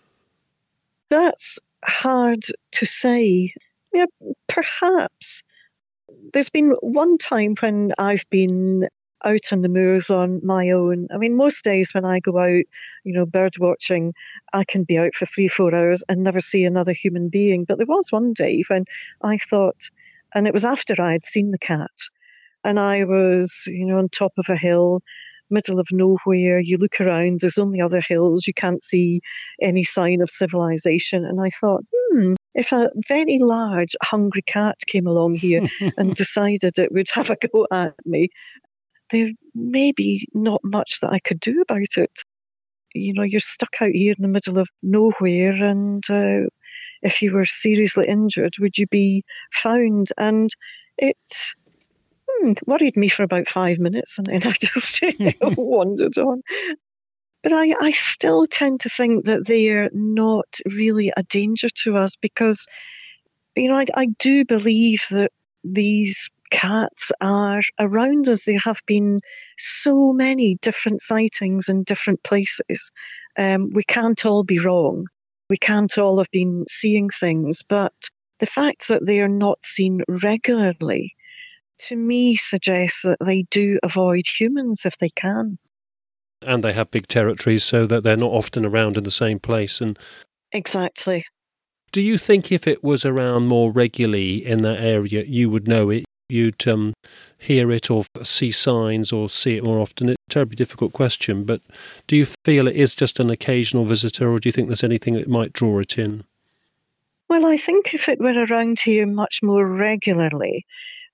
[1.10, 3.52] That's hard to say.
[3.92, 4.06] Yeah,
[4.48, 5.42] perhaps.
[6.32, 8.88] There's been one time when I've been
[9.26, 11.08] out on the moors on my own.
[11.12, 12.64] I mean, most days when I go out,
[13.04, 14.14] you know, bird watching,
[14.54, 17.64] I can be out for three, four hours and never see another human being.
[17.64, 18.86] But there was one day when
[19.20, 19.90] I thought,
[20.34, 21.90] and it was after I had seen the cat,
[22.64, 25.02] and I was, you know, on top of a hill
[25.50, 26.60] middle of nowhere.
[26.60, 28.46] You look around, there's only other hills.
[28.46, 29.20] You can't see
[29.60, 31.24] any sign of civilization.
[31.24, 36.78] And I thought, hmm, if a very large, hungry cat came along here and decided
[36.78, 38.28] it would have a go at me,
[39.10, 42.22] there may be not much that I could do about it.
[42.94, 46.48] You know, you're stuck out here in the middle of nowhere, and uh,
[47.02, 50.08] if you were seriously injured, would you be found?
[50.18, 50.50] And
[50.98, 51.16] it
[52.40, 55.00] hmm, worried me for about five minutes, and then I just
[55.42, 56.42] wandered on.
[57.42, 62.14] But I, I still tend to think that they're not really a danger to us
[62.16, 62.66] because,
[63.56, 65.32] you know, I, I do believe that
[65.64, 68.44] these cats are around us.
[68.44, 69.20] There have been
[69.58, 72.90] so many different sightings in different places.
[73.38, 75.06] Um, we can't all be wrong.
[75.48, 77.94] We can't all have been seeing things, but
[78.38, 81.14] the fact that they are not seen regularly
[81.88, 85.58] to me suggests that they do avoid humans if they can.
[86.42, 89.80] And they have big territories so that they're not often around in the same place.
[89.80, 89.98] And
[90.52, 91.26] exactly.
[91.92, 95.90] do you think if it was around more regularly in that area you would know
[95.90, 96.94] it you'd um,
[97.38, 100.10] hear it or see signs or see it more often?
[100.10, 101.60] It's a terribly difficult question but
[102.06, 105.14] do you feel it is just an occasional visitor or do you think there's anything
[105.14, 106.24] that might draw it in?
[107.28, 110.64] Well i think if it were around here much more regularly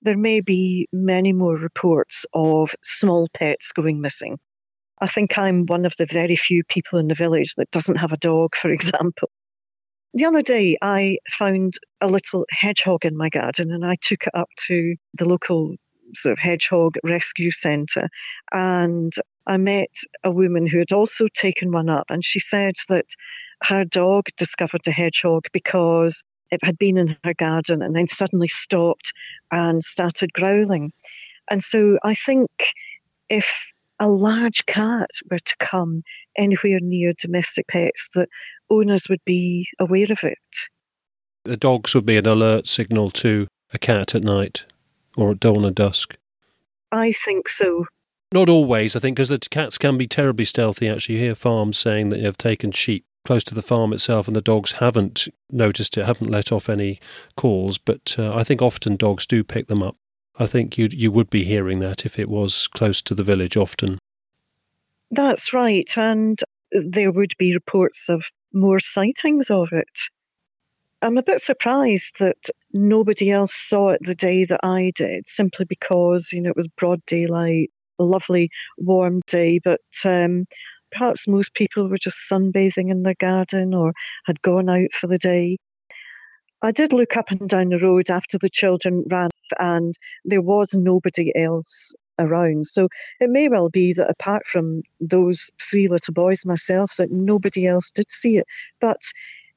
[0.03, 4.39] there may be many more reports of small pets going missing
[4.99, 8.13] I think I'm one of the very few people in the village that doesn't have
[8.13, 9.31] a dog, for example.
[10.15, 14.35] The other day, I found a little hedgehog in my garden and I took it
[14.35, 15.75] up to the local
[16.15, 18.09] sort of hedgehog rescue centre.
[18.53, 19.13] And
[19.47, 19.91] I met
[20.25, 23.07] a woman who had also taken one up, and she said that
[23.65, 28.49] her dog discovered the hedgehog because it had been in her garden and then suddenly
[28.49, 29.13] stopped
[29.51, 30.93] and started growling.
[31.51, 32.51] And so I think
[33.29, 36.03] if a large cat were to come
[36.37, 38.29] anywhere near domestic pets, that
[38.71, 40.39] owners would be aware of it.
[41.45, 44.67] The dogs would be an alert signal to a cat at night
[45.17, 46.17] or at dawn or dusk.
[46.93, 47.87] I think so.
[48.33, 50.89] Not always, I think, because the cats can be terribly stealthy.
[50.89, 54.37] Actually, you hear farms saying that they've taken sheep close to the farm itself, and
[54.37, 57.01] the dogs haven't noticed it, haven't let off any
[57.37, 57.77] calls.
[57.77, 59.97] But uh, I think often dogs do pick them up.
[60.39, 63.57] I think you you would be hearing that if it was close to the village
[63.57, 63.99] often.
[65.11, 66.41] That's right, and
[66.73, 70.01] there would be reports of more sightings of it.
[71.03, 75.65] I'm a bit surprised that nobody else saw it the day that I did, simply
[75.65, 80.47] because you know it was broad daylight, a lovely warm day, but um,
[80.97, 83.93] perhaps most people were just sunbathing in their garden or
[84.25, 85.59] had gone out for the day.
[86.63, 90.75] I did look up and down the road after the children ran and there was
[90.75, 92.67] nobody else around.
[92.67, 92.89] So
[93.21, 97.91] it may well be that apart from those three little boys, myself, that nobody else
[97.91, 98.47] did see it.
[98.81, 99.03] But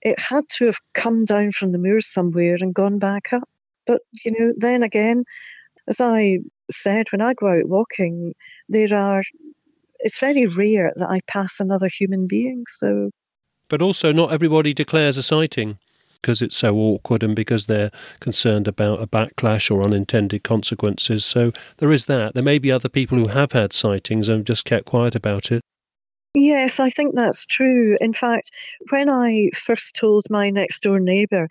[0.01, 3.47] it had to have come down from the moors somewhere and gone back up.
[3.87, 5.23] But, you know, then again,
[5.87, 8.33] as I said, when I go out walking,
[8.67, 9.23] there are,
[9.99, 12.63] it's very rare that I pass another human being.
[12.67, 13.11] So.
[13.67, 15.77] But also, not everybody declares a sighting
[16.21, 21.23] because it's so awkward and because they're concerned about a backlash or unintended consequences.
[21.23, 22.33] So there is that.
[22.33, 25.51] There may be other people who have had sightings and have just kept quiet about
[25.51, 25.61] it.
[26.33, 27.97] Yes, I think that's true.
[28.01, 28.51] In fact,
[28.91, 31.47] when I first told my next door neighbour,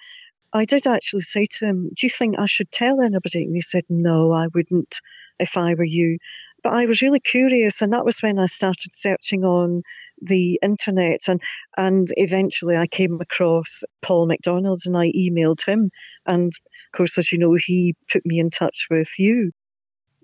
[0.53, 3.45] I did actually say to him, Do you think I should tell anybody?
[3.45, 5.01] And he said, No, I wouldn't
[5.41, 6.19] if I were you.
[6.63, 9.83] But I was really curious, and that was when I started searching on
[10.21, 11.41] the internet and
[11.77, 15.91] and eventually I came across Paul McDonald's and I emailed him
[16.27, 19.53] and of course as you know he put me in touch with you.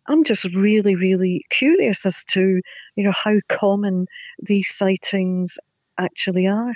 [0.08, 2.60] I'm just really really curious as to
[2.96, 4.06] you know how common
[4.42, 5.58] these sightings
[5.98, 6.74] actually are.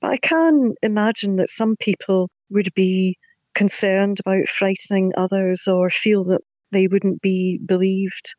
[0.00, 3.18] But I can imagine that some people would be
[3.54, 8.34] concerned about frightening others or feel that they wouldn't be believed.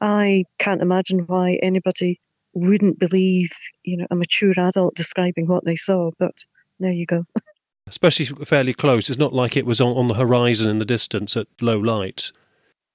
[0.00, 2.20] I can't imagine why anybody
[2.52, 3.50] wouldn't believe,
[3.82, 6.10] you know, a mature adult describing what they saw.
[6.18, 6.34] But
[6.78, 7.24] there you go.
[7.86, 9.10] Especially fairly close.
[9.10, 12.32] It's not like it was on, on the horizon in the distance at low light.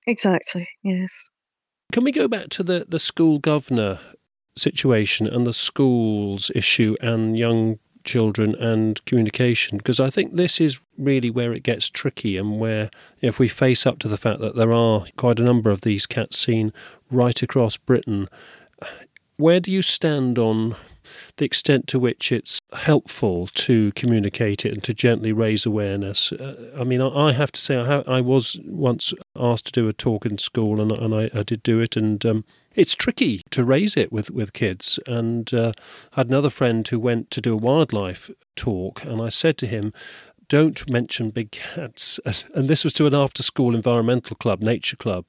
[0.08, 1.30] Exactly, yes.
[1.92, 4.00] Can we go back to the, the school governor
[4.58, 9.78] situation and the schools issue and young children and communication?
[9.78, 12.90] Because I think this is really where it gets tricky and where,
[13.22, 16.06] if we face up to the fact that there are quite a number of these
[16.06, 16.74] cats seen
[17.12, 18.28] right across Britain,
[19.38, 20.76] where do you stand on
[21.38, 26.32] the extent to which it's helpful to communicate it and to gently raise awareness.
[26.32, 29.88] Uh, I mean, I, I, have to say, I, I, was once asked to do
[29.88, 32.46] a talk in school, and, and I, I, did do it, and um,
[32.76, 35.00] it's tricky to raise it with, with kids.
[35.08, 35.74] And uh,
[36.14, 39.68] I had another friend who went to do a wildlife talk, and I said to
[39.68, 39.94] him,
[40.48, 42.20] don't mention big cats.
[42.56, 45.26] And this was to an after school environmental club, nature club.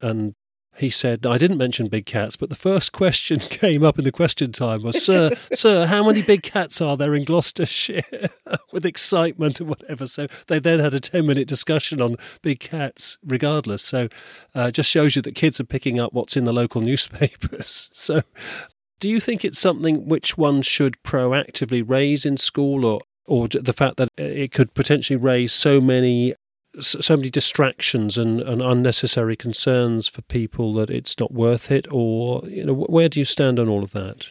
[0.00, 0.34] And
[0.76, 4.12] he said, I didn't mention big cats, but the first question came up in the
[4.12, 8.02] question time was, Sir, sir, how many big cats are there in Gloucestershire?
[8.72, 10.06] With excitement and whatever.
[10.06, 13.82] So they then had a 10 minute discussion on big cats, regardless.
[13.82, 14.08] So
[14.54, 17.88] uh, just shows you that kids are picking up what's in the local newspapers.
[17.92, 18.22] So
[19.00, 23.72] do you think it's something which one should proactively raise in school or or the
[23.72, 26.34] fact that it could potentially raise so many
[26.80, 32.42] so many distractions and, and unnecessary concerns for people that it's not worth it or
[32.46, 34.30] you know where do you stand on all of that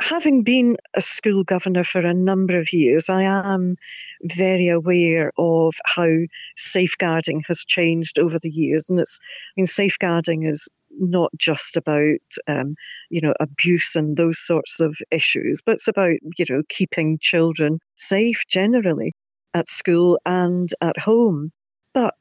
[0.00, 3.76] having been a school governor for a number of years, I am
[4.24, 6.08] very aware of how
[6.56, 8.88] safeguarding has changed over the years.
[8.88, 12.74] And it's, I mean, safeguarding is not just about, um,
[13.10, 17.78] you know, abuse and those sorts of issues, but it's about, you know, keeping children
[17.94, 19.12] safe generally
[19.54, 21.52] at school and at home.
[21.94, 22.14] But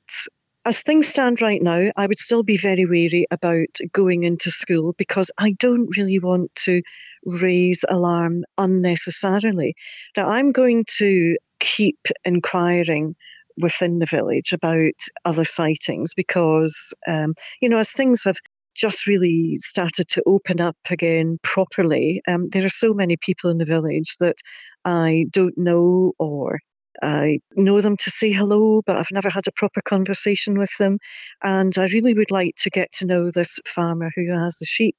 [0.66, 4.94] as things stand right now, I would still be very wary about going into school
[4.98, 6.82] because I don't really want to
[7.26, 9.76] raise alarm unnecessarily.
[10.18, 13.16] Now, I'm going to keep inquiring
[13.58, 14.94] within the village about
[15.26, 18.38] other sightings because, um, you know, as things have
[18.76, 23.58] just really started to open up again properly, um, there are so many people in
[23.58, 24.38] the village that
[24.86, 26.60] I don't know or
[27.02, 31.00] I know them to say hello, but I've never had a proper conversation with them.
[31.44, 34.96] And I really would like to get to know this farmer who has the sheep.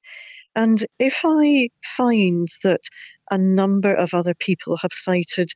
[0.55, 2.81] And if I find that
[3.29, 5.51] a number of other people have sighted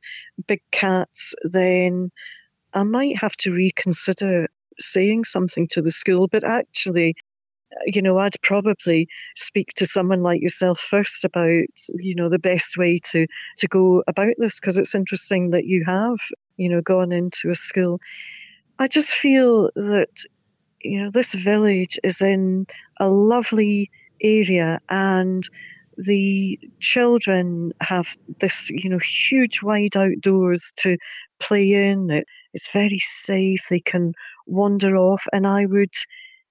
[0.46, 2.10] big cats, then
[2.72, 6.28] I might have to reconsider saying something to the school.
[6.28, 7.14] But actually,
[7.84, 12.76] you know, I'd probably speak to someone like yourself first about, you know, the best
[12.76, 13.26] way to
[13.58, 16.18] to go about this because it's interesting that you have,
[16.56, 18.00] you know, gone into a school.
[18.78, 20.24] I just feel that,
[20.82, 22.66] you know, this village is in
[23.00, 25.48] a lovely area and
[25.96, 28.06] the children have
[28.40, 30.98] this, you know, huge wide outdoors to
[31.40, 32.10] play in.
[32.10, 33.66] It, it's very safe.
[33.70, 34.12] They can
[34.46, 35.94] wander off, and I would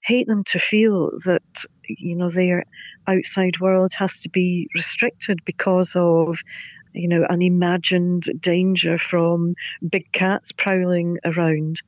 [0.06, 2.64] hate them to feel that you know their
[3.08, 6.38] outside world has to be restricted because of
[6.94, 9.56] you know an imagined danger from
[9.90, 11.82] big cats prowling around.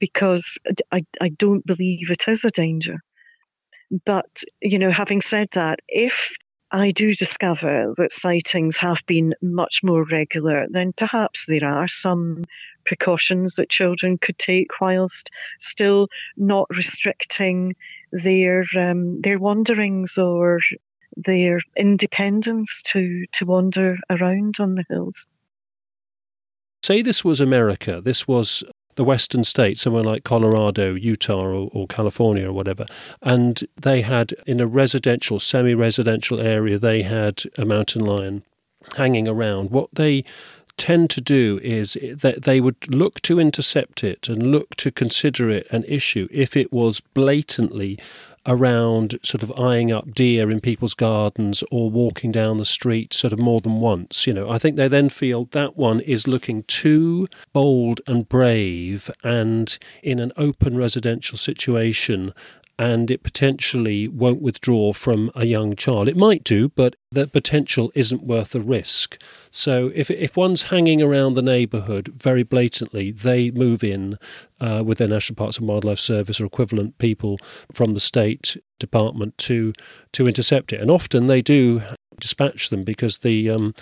[0.00, 0.58] Because
[0.90, 2.98] I, I don't believe it is a danger.
[4.04, 6.32] But you know having said that if
[6.72, 12.44] I do discover that sightings have been much more regular, then perhaps there are some
[12.86, 17.74] precautions that children could take whilst still not restricting
[18.12, 20.60] their um, their wanderings or
[21.16, 25.26] their independence to to wander around on the hills.
[26.82, 28.00] Say this was America.
[28.00, 28.62] This was
[28.94, 32.86] the western states, somewhere like Colorado, Utah, or, or, California, or whatever,
[33.22, 38.42] and they had in a residential, semi-residential area, they had a mountain lion
[38.96, 39.70] hanging around.
[39.70, 40.24] What they
[40.76, 45.50] tend to do is that they would look to intercept it and look to consider
[45.50, 47.98] it an issue if it was blatantly
[48.46, 53.32] around sort of eyeing up deer in people's gardens or walking down the street sort
[53.32, 54.26] of more than once.
[54.26, 59.10] You know, I think they then feel that one is looking too bold and brave
[59.24, 62.32] and in an open residential situation
[62.78, 66.08] and it potentially won't withdraw from a young child.
[66.08, 69.18] It might do, but the potential isn't worth the risk.
[69.50, 74.18] So if if one's hanging around the neighbourhood very blatantly, they move in
[74.60, 77.38] uh, with their National Parks and Wildlife Service or equivalent people
[77.72, 79.72] from the state department to
[80.12, 81.82] to intercept it, and often they do
[82.20, 83.74] dispatch them because the um,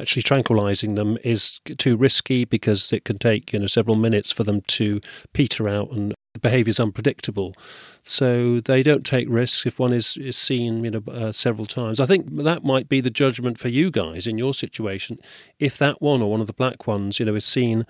[0.00, 4.44] actually tranquilizing them is too risky because it can take you know several minutes for
[4.44, 4.98] them to
[5.34, 7.54] peter out and the behaviour is unpredictable.
[8.02, 12.00] So they don't take risks if one is, is seen you know uh, several times.
[12.00, 15.18] I think that might be the judgment for you guys in your situation.
[15.58, 17.86] If that one or one of the black ones you know is seen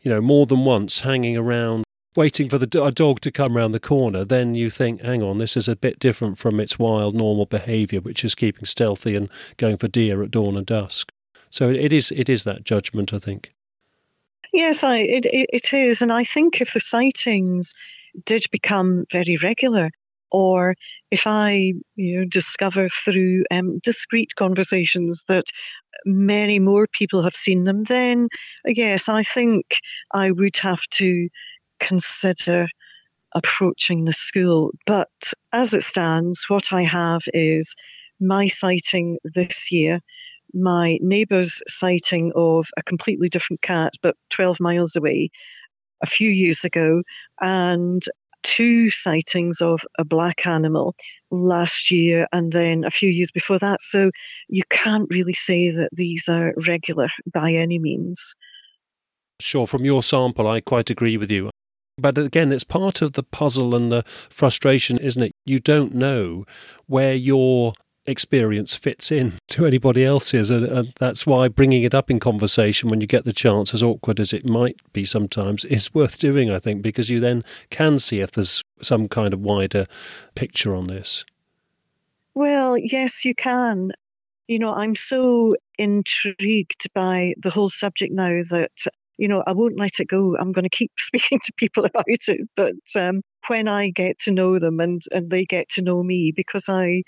[0.00, 1.84] you know more than once hanging around
[2.16, 5.38] waiting for the a dog to come round the corner, then you think, hang on,
[5.38, 9.28] this is a bit different from its wild normal behaviour, which is keeping stealthy and
[9.56, 11.12] going for deer at dawn and dusk.
[11.50, 13.52] So it is it is that judgment, I think.
[14.52, 16.02] Yes, I, it, it is.
[16.02, 17.72] And I think if the sightings
[18.24, 19.90] did become very regular,
[20.30, 20.74] or
[21.10, 25.44] if I you know, discover through um, discreet conversations that
[26.04, 28.28] many more people have seen them, then
[28.64, 29.76] yes, I think
[30.12, 31.28] I would have to
[31.80, 32.68] consider
[33.34, 34.72] approaching the school.
[34.86, 35.10] But
[35.52, 37.74] as it stands, what I have is
[38.20, 40.00] my sighting this year
[40.62, 45.30] my neighbour's sighting of a completely different cat, but 12 miles away,
[46.02, 47.02] a few years ago,
[47.40, 48.04] and
[48.42, 50.94] two sightings of a black animal
[51.30, 53.82] last year and then a few years before that.
[53.82, 54.10] So
[54.48, 58.34] you can't really say that these are regular by any means.
[59.40, 61.50] Sure, from your sample, I quite agree with you.
[62.00, 65.32] But again, it's part of the puzzle and the frustration, isn't it?
[65.44, 66.44] You don't know
[66.86, 67.74] where your
[68.08, 70.50] experience fits in to anybody else's.
[70.50, 73.82] And, and, that's why bringing it up in conversation when you get the chance, as
[73.82, 77.98] awkward as it might be sometimes, is worth doing, I think, because you then can
[77.98, 79.86] see if there's some kind of wider
[80.34, 81.24] picture on this.
[82.34, 83.92] Well, yes, you can.
[84.46, 88.86] You know, I'm so intrigued by the whole subject now that
[89.18, 90.36] you know, I won't let it go.
[90.36, 92.48] I'm going to keep speaking to people about it.
[92.56, 96.32] But um, when I get to know them and, and they get to know me,
[96.34, 97.02] because I,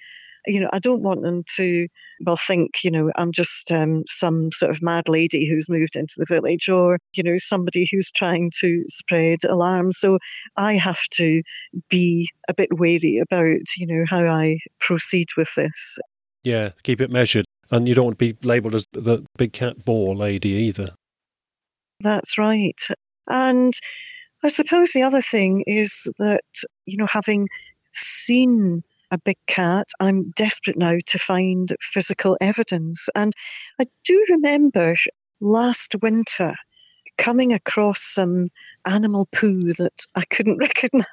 [0.47, 1.87] you know, I don't want them to,
[2.25, 6.15] well, think, you know, I'm just um, some sort of mad lady who's moved into
[6.17, 9.93] the village or, you know, somebody who's trying to spread alarm.
[9.93, 10.19] So
[10.57, 11.43] I have to
[11.89, 15.99] be a bit wary about, you know, how I proceed with this.
[16.43, 17.45] Yeah, keep it measured.
[17.71, 20.95] And you don't want to be labelled as the big cat bore lady either.
[22.01, 22.81] That's right.
[23.29, 23.75] And
[24.43, 26.43] I suppose the other thing is that,
[26.87, 27.49] you know, having
[27.93, 33.09] seen a big cat, I'm desperate now to find physical evidence.
[33.15, 33.33] And
[33.81, 34.95] I do remember
[35.41, 36.55] last winter
[37.19, 38.49] coming across some
[38.87, 41.07] animal poo that I couldn't recognize.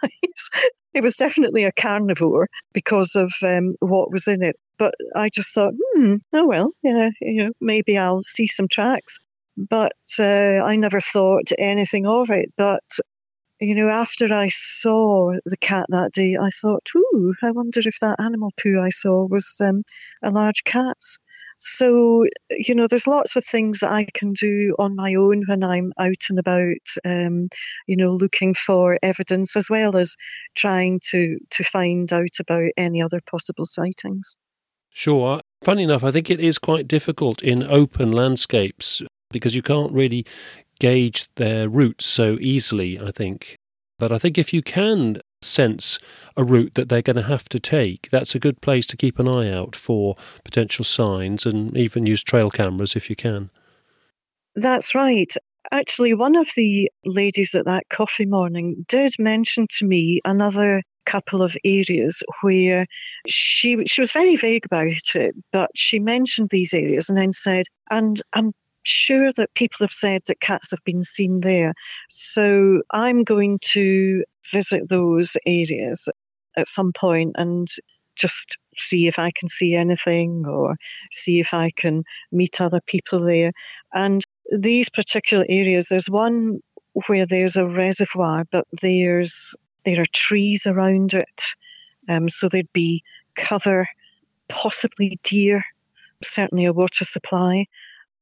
[0.93, 4.55] it was definitely a carnivore because of um, what was in it.
[4.77, 9.17] But I just thought, hmm, oh well, yeah, you know, maybe I'll see some tracks
[9.57, 10.23] but uh,
[10.63, 12.53] I never thought anything of it.
[12.57, 12.83] But
[13.59, 17.99] you know, after I saw the cat that day, I thought, "Ooh, I wonder if
[17.99, 19.83] that animal poo I saw was um,
[20.23, 21.17] a large cat's."
[21.57, 25.63] So, you know, there's lots of things that I can do on my own when
[25.63, 27.49] I'm out and about, um,
[27.87, 30.15] you know, looking for evidence as well as
[30.55, 34.37] trying to to find out about any other possible sightings.
[34.91, 35.41] Sure.
[35.63, 39.01] Funny enough, I think it is quite difficult in open landscapes
[39.31, 40.25] because you can't really
[40.79, 43.55] gauge their routes so easily, I think.
[43.99, 45.99] But I think if you can sense
[46.35, 49.19] a route that they're going to have to take, that's a good place to keep
[49.19, 53.49] an eye out for potential signs and even use trail cameras if you can.
[54.55, 55.33] That's right.
[55.71, 61.41] Actually, one of the ladies at that coffee morning did mention to me another couple
[61.41, 62.85] of areas where
[63.27, 67.65] she she was very vague about it, but she mentioned these areas and then said,
[67.89, 68.53] and I'm
[68.87, 71.73] sure that people have said that cats have been seen there.
[72.09, 76.09] So I'm going to visit those areas
[76.57, 77.67] at some point and
[78.15, 80.75] just see if I can see anything or
[81.11, 83.51] see if I can meet other people there.
[83.93, 86.59] And these particular areas, there's one
[87.07, 91.43] where there's a reservoir, but there's there are trees around it.
[92.09, 93.03] Um, so there'd be
[93.35, 93.87] cover,
[94.49, 95.63] possibly deer,
[96.23, 97.67] certainly a water supply.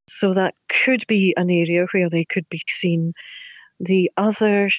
[0.07, 3.13] So that could be an area where they could be seen.
[3.79, 4.69] The other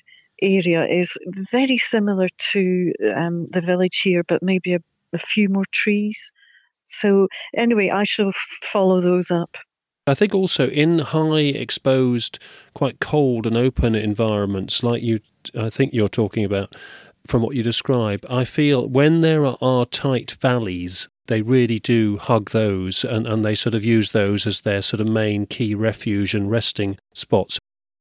[0.42, 1.18] area is
[1.50, 4.80] very similar to um, the village here, but maybe a,
[5.12, 6.32] a few more trees.
[6.82, 9.56] So, anyway, I shall follow those up.
[10.06, 12.38] I think also in high exposed,
[12.74, 15.18] quite cold and open environments, like you,
[15.58, 16.76] I think you're talking about,
[17.26, 22.50] from what you describe, I feel when there are tight valleys they really do hug
[22.50, 26.34] those and, and they sort of use those as their sort of main key refuge
[26.34, 27.58] and resting spots.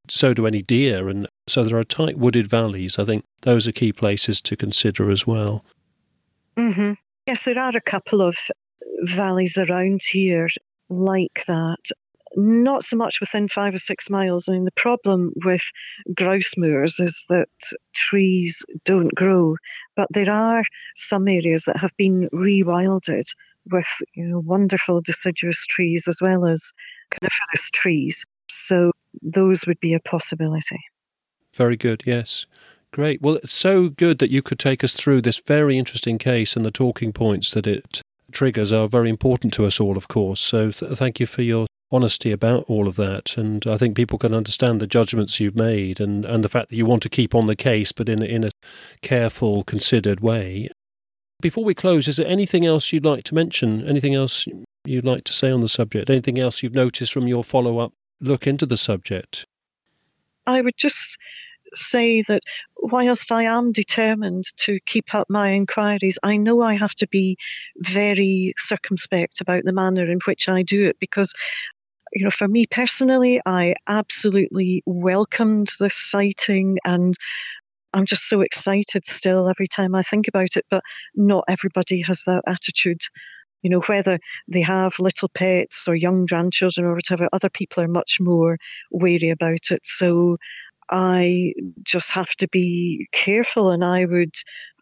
[0.07, 1.09] So do any deer.
[1.09, 2.99] And so there are tight wooded valleys.
[2.99, 5.65] I think those are key places to consider as well.
[6.57, 6.93] Mm-hmm.
[7.28, 8.38] Yes, there are a couple of
[9.03, 10.47] valleys around here
[10.89, 11.91] like that
[12.36, 14.47] not so much within five or six miles.
[14.47, 15.63] I mean, the problem with
[16.13, 17.47] grouse moors is that
[17.93, 19.55] trees don't grow,
[19.95, 20.63] but there are
[20.95, 23.25] some areas that have been rewilded
[23.71, 26.71] with you know, wonderful deciduous trees as well as
[27.11, 28.23] coniferous trees.
[28.49, 30.79] So those would be a possibility.
[31.55, 32.45] Very good, yes.
[32.91, 33.21] Great.
[33.21, 36.65] Well, it's so good that you could take us through this very interesting case and
[36.65, 40.39] the talking points that it triggers are very important to us all, of course.
[40.39, 43.38] So th- thank you for your honesty about all of that.
[43.38, 46.75] And I think people can understand the judgments you've made and, and the fact that
[46.75, 48.51] you want to keep on the case, but in, in a
[49.01, 50.69] careful, considered way.
[51.41, 53.86] Before we close, is there anything else you'd like to mention?
[53.88, 54.47] Anything else
[54.86, 56.09] you'd like to say on the subject?
[56.09, 59.45] Anything else you've noticed from your follow up look into the subject?
[60.47, 61.17] I would just
[61.73, 62.41] say that
[62.77, 67.38] whilst I am determined to keep up my inquiries, I know I have to be
[67.77, 71.33] very circumspect about the manner in which I do it because
[72.16, 77.16] you know, for me personally, I absolutely welcomed this sighting and
[77.93, 80.66] I'm just so excited still every time I think about it.
[80.70, 80.84] But
[81.16, 83.01] not everybody has that attitude.
[83.63, 87.88] You know, whether they have little pets or young grandchildren or whatever, other people are
[87.88, 88.57] much more
[88.91, 89.82] wary about it.
[89.86, 90.38] So
[90.89, 94.36] I just have to be careful, and I would,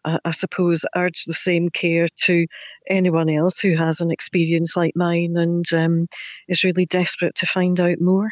[0.04, 2.46] uh, I suppose, urge the same care to
[2.88, 6.06] anyone else who has an experience like mine and um,
[6.48, 8.30] is really desperate to find out more.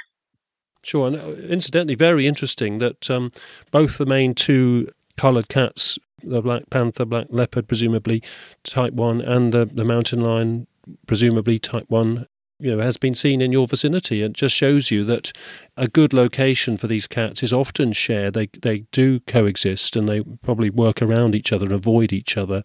[0.82, 3.30] Sure, and uh, incidentally, very interesting that um,
[3.70, 8.22] both the main two coloured cats, the black panther, black leopard, presumably
[8.64, 10.66] type one, and the, the mountain lion,
[11.06, 12.26] presumably type one,
[12.62, 14.22] you know, has been seen in your vicinity.
[14.22, 15.32] It just shows you that
[15.76, 18.34] a good location for these cats is often shared.
[18.34, 22.62] They they do coexist, and they probably work around each other and avoid each other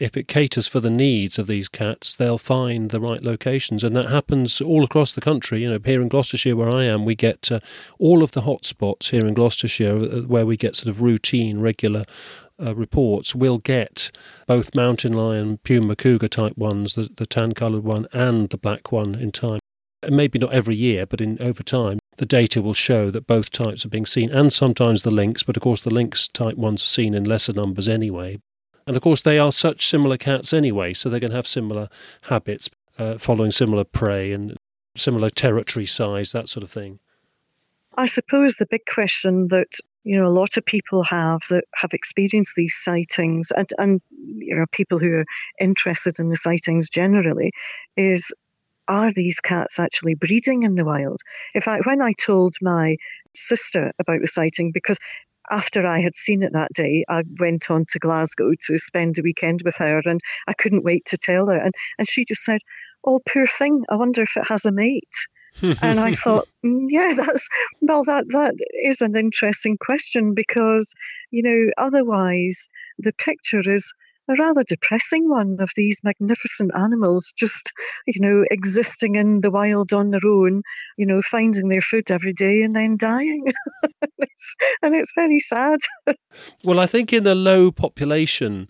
[0.00, 3.94] if it caters for the needs of these cats, they'll find the right locations, and
[3.94, 5.62] that happens all across the country.
[5.62, 7.60] You know, here in Gloucestershire, where I am, we get uh,
[7.98, 12.06] all of the hotspots here in Gloucestershire, uh, where we get sort of routine, regular
[12.60, 13.34] uh, reports.
[13.34, 14.10] We'll get
[14.46, 19.14] both mountain lion, puma, cougar type ones, the, the tan-coloured one, and the black one
[19.14, 19.60] in time.
[20.08, 23.84] Maybe not every year, but in over time, the data will show that both types
[23.84, 25.42] are being seen, and sometimes the lynx.
[25.42, 28.40] But of course, the lynx type ones are seen in lesser numbers anyway.
[28.86, 31.88] And of course, they are such similar cats anyway, so they're going to have similar
[32.22, 34.56] habits, uh, following similar prey and
[34.96, 36.98] similar territory size, that sort of thing.
[37.96, 41.92] I suppose the big question that you know a lot of people have that have
[41.92, 45.24] experienced these sightings, and and you know people who are
[45.60, 47.52] interested in the sightings generally,
[47.96, 48.32] is
[48.88, 51.20] are these cats actually breeding in the wild?
[51.54, 52.96] In fact, when I told my
[53.36, 54.98] sister about the sighting, because
[55.50, 59.22] after I had seen it that day, I went on to Glasgow to spend the
[59.22, 61.56] weekend with her, and I couldn't wait to tell her.
[61.56, 62.60] And, and she just said,
[63.04, 65.26] Oh, poor thing, I wonder if it has a mate.
[65.62, 67.48] And I thought, mm, yeah, that's
[67.80, 70.94] well, that that is an interesting question because
[71.30, 73.92] you know otherwise the picture is
[74.30, 77.72] a rather depressing one of these magnificent animals just,
[78.06, 80.62] you know, existing in the wild on their own,
[80.96, 83.44] you know, finding their food every day and then dying.
[84.18, 85.80] it's, and it's very sad.
[86.62, 88.68] well, I think in the low population,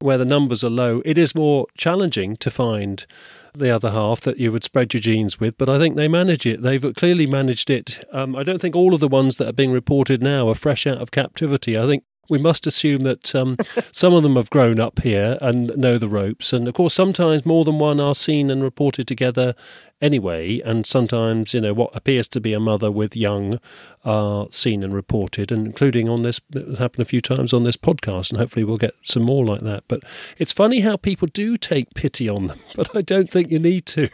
[0.00, 3.06] where the numbers are low, it is more challenging to find
[3.54, 6.46] the other half that you would spread your genes with, but I think they manage
[6.46, 6.62] it.
[6.62, 8.04] They've clearly managed it.
[8.12, 10.86] Um, I don't think all of the ones that are being reported now are fresh
[10.86, 11.78] out of captivity.
[11.78, 13.58] I think we must assume that um,
[13.92, 16.54] some of them have grown up here and know the ropes.
[16.54, 19.54] And of course, sometimes more than one are seen and reported together
[20.00, 20.60] anyway.
[20.60, 23.60] And sometimes, you know, what appears to be a mother with young
[24.02, 27.76] are seen and reported, and including on this, it happened a few times on this
[27.76, 28.30] podcast.
[28.30, 29.84] And hopefully, we'll get some more like that.
[29.86, 30.00] But
[30.38, 33.84] it's funny how people do take pity on them, but I don't think you need
[33.86, 34.08] to.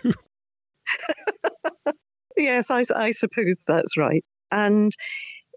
[2.36, 4.24] yes, I, I suppose that's right.
[4.50, 4.92] And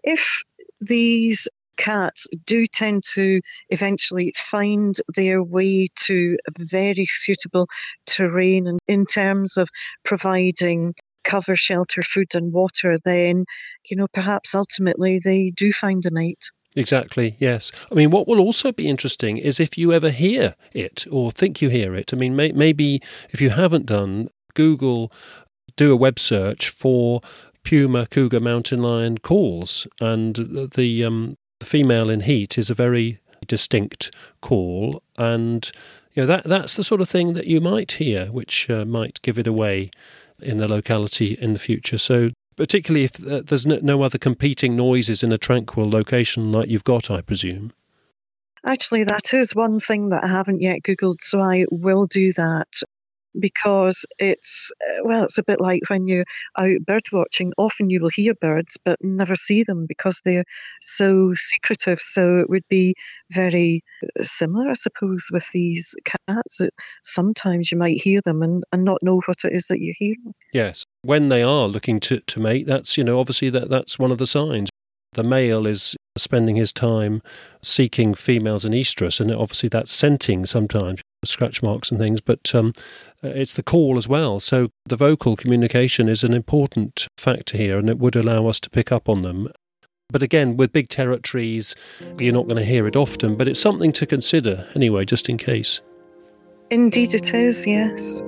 [0.04, 0.44] if
[0.80, 7.68] these cats do tend to eventually find their way to very suitable
[8.06, 9.68] terrain and in terms of
[10.04, 10.94] providing
[11.24, 13.44] cover, shelter, food, and water, then,
[13.88, 16.50] you know, perhaps ultimately they do find a mate.
[16.74, 17.70] Exactly, yes.
[17.90, 21.60] I mean, what will also be interesting is if you ever hear it or think
[21.60, 22.12] you hear it.
[22.12, 23.00] I mean, may, maybe
[23.30, 25.12] if you haven't done, Google,
[25.76, 27.20] do a web search for
[27.62, 33.20] puma, cougar, mountain lion calls, and the um, the female in heat is a very
[33.46, 34.10] distinct
[34.40, 35.70] call, and
[36.12, 39.22] you know that that's the sort of thing that you might hear, which uh, might
[39.22, 39.92] give it away
[40.40, 41.98] in the locality in the future.
[41.98, 46.68] So particularly if uh, there's no, no other competing noises in a tranquil location like
[46.68, 47.72] you've got, I presume.
[48.66, 52.68] Actually, that is one thing that I haven't yet Googled, so I will do that
[53.38, 56.24] because it's uh, well it's a bit like when you're
[56.58, 57.52] out bird watching.
[57.58, 60.44] Often you will hear birds but never see them because they're
[60.80, 62.00] so secretive.
[62.00, 62.94] So it would be
[63.30, 66.70] very uh, similar i suppose with these cats that
[67.02, 70.34] sometimes you might hear them and, and not know what it is that you're hearing.
[70.52, 74.10] Yes when they are looking to, to mate that's you know obviously that that's one
[74.10, 74.70] of the signs.
[75.14, 77.22] The male is spending his time
[77.62, 82.72] seeking females in estrus, and obviously that's scenting sometimes, scratch marks and things, but um,
[83.22, 84.40] it's the call as well.
[84.40, 88.70] So the vocal communication is an important factor here, and it would allow us to
[88.70, 89.48] pick up on them.
[90.10, 91.74] But again, with big territories,
[92.18, 95.38] you're not going to hear it often, but it's something to consider anyway, just in
[95.38, 95.80] case.
[96.70, 98.20] Indeed, it is, yes.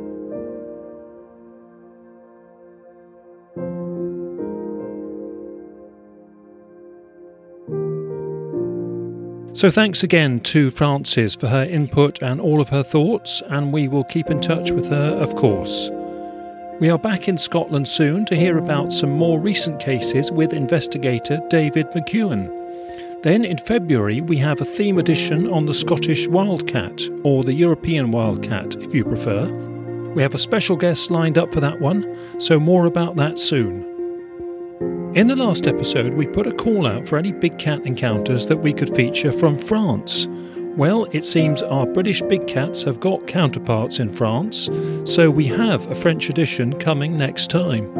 [9.55, 13.87] So, thanks again to Frances for her input and all of her thoughts, and we
[13.87, 15.91] will keep in touch with her, of course.
[16.81, 21.39] We are back in Scotland soon to hear about some more recent cases with investigator
[21.51, 23.23] David McEwen.
[23.23, 28.11] Then in February, we have a theme edition on the Scottish wildcat, or the European
[28.11, 29.47] wildcat if you prefer.
[30.17, 33.94] We have a special guest lined up for that one, so more about that soon.
[35.15, 38.57] In the last episode, we put a call out for any big cat encounters that
[38.57, 40.27] we could feature from France.
[40.77, 44.69] Well, it seems our British big cats have got counterparts in France,
[45.05, 47.95] so we have a French edition coming next time.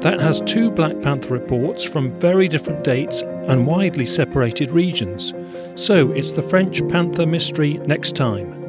[0.00, 5.34] That has two Black Panther reports from very different dates and widely separated regions.
[5.74, 8.65] So it's the French Panther mystery next time.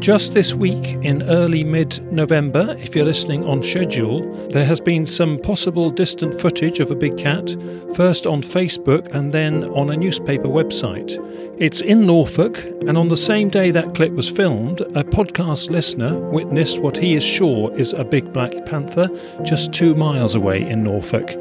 [0.00, 5.04] Just this week, in early mid November, if you're listening on schedule, there has been
[5.04, 7.56] some possible distant footage of a big cat,
[7.96, 11.18] first on Facebook and then on a newspaper website.
[11.58, 16.16] It's in Norfolk, and on the same day that clip was filmed, a podcast listener
[16.30, 19.08] witnessed what he is sure is a big black panther
[19.42, 21.34] just two miles away in Norfolk.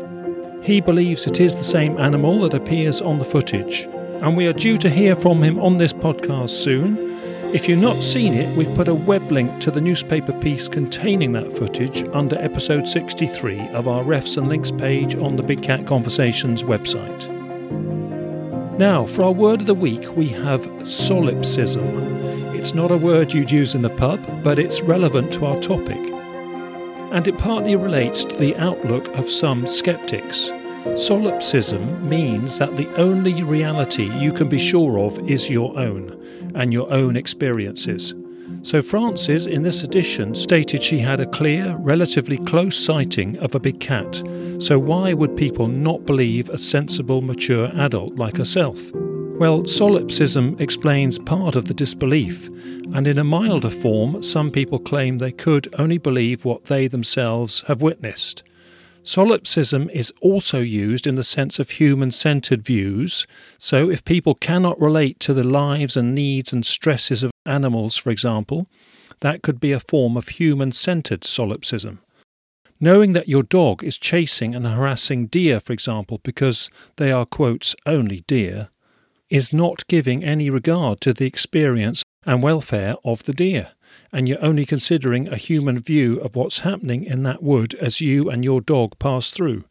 [0.63, 3.83] He believes it is the same animal that appears on the footage,
[4.21, 7.06] and we are due to hear from him on this podcast soon.
[7.53, 11.31] If you've not seen it, we've put a web link to the newspaper piece containing
[11.31, 15.87] that footage under episode 63 of our refs and links page on the Big Cat
[15.87, 17.29] Conversations website.
[18.77, 21.87] Now, for our word of the week, we have solipsism.
[22.53, 25.97] It's not a word you'd use in the pub, but it's relevant to our topic.
[27.13, 30.51] And it partly relates to the outlook of some skeptics.
[30.95, 36.17] Solipsism means that the only reality you can be sure of is your own
[36.57, 38.13] and your own experiences.
[38.63, 43.59] So, Frances, in this edition, stated she had a clear, relatively close sighting of a
[43.59, 44.21] big cat.
[44.59, 48.91] So, why would people not believe a sensible, mature adult like herself?
[48.93, 52.47] Well, solipsism explains part of the disbelief,
[52.93, 57.61] and in a milder form, some people claim they could only believe what they themselves
[57.67, 58.41] have witnessed.
[59.07, 63.25] Solipsism is also used in the sense of human centered views.
[63.57, 68.09] So, if people cannot relate to the lives and needs and stresses of animals, for
[68.09, 68.67] example,
[69.21, 71.99] that could be a form of human centered solipsism.
[72.81, 77.77] Knowing that your dog is chasing and harassing deer, for example, because they are, quotes,
[77.85, 78.67] only deer,
[79.29, 83.71] is not giving any regard to the experience and welfare of the deer
[84.11, 88.29] and you're only considering a human view of what's happening in that wood as you
[88.29, 89.63] and your dog pass through.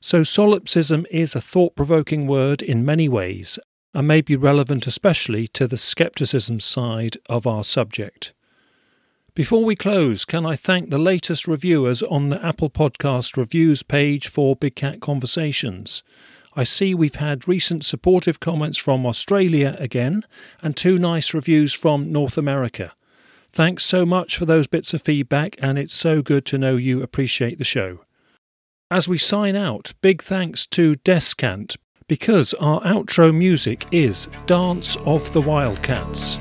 [0.00, 3.58] So, solipsism is a thought provoking word in many ways
[3.92, 8.32] and may be relevant especially to the skepticism side of our subject.
[9.34, 14.28] Before we close, can I thank the latest reviewers on the Apple Podcast reviews page
[14.28, 16.02] for Big Cat Conversations?
[16.60, 20.26] I see we've had recent supportive comments from Australia again,
[20.60, 22.92] and two nice reviews from North America.
[23.50, 27.02] Thanks so much for those bits of feedback, and it's so good to know you
[27.02, 28.00] appreciate the show.
[28.90, 35.32] As we sign out, big thanks to Descant because our outro music is Dance of
[35.32, 36.36] the Wildcats.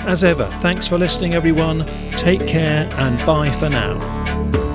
[0.00, 1.86] As ever, thanks for listening, everyone.
[2.10, 4.65] Take care and bye for now.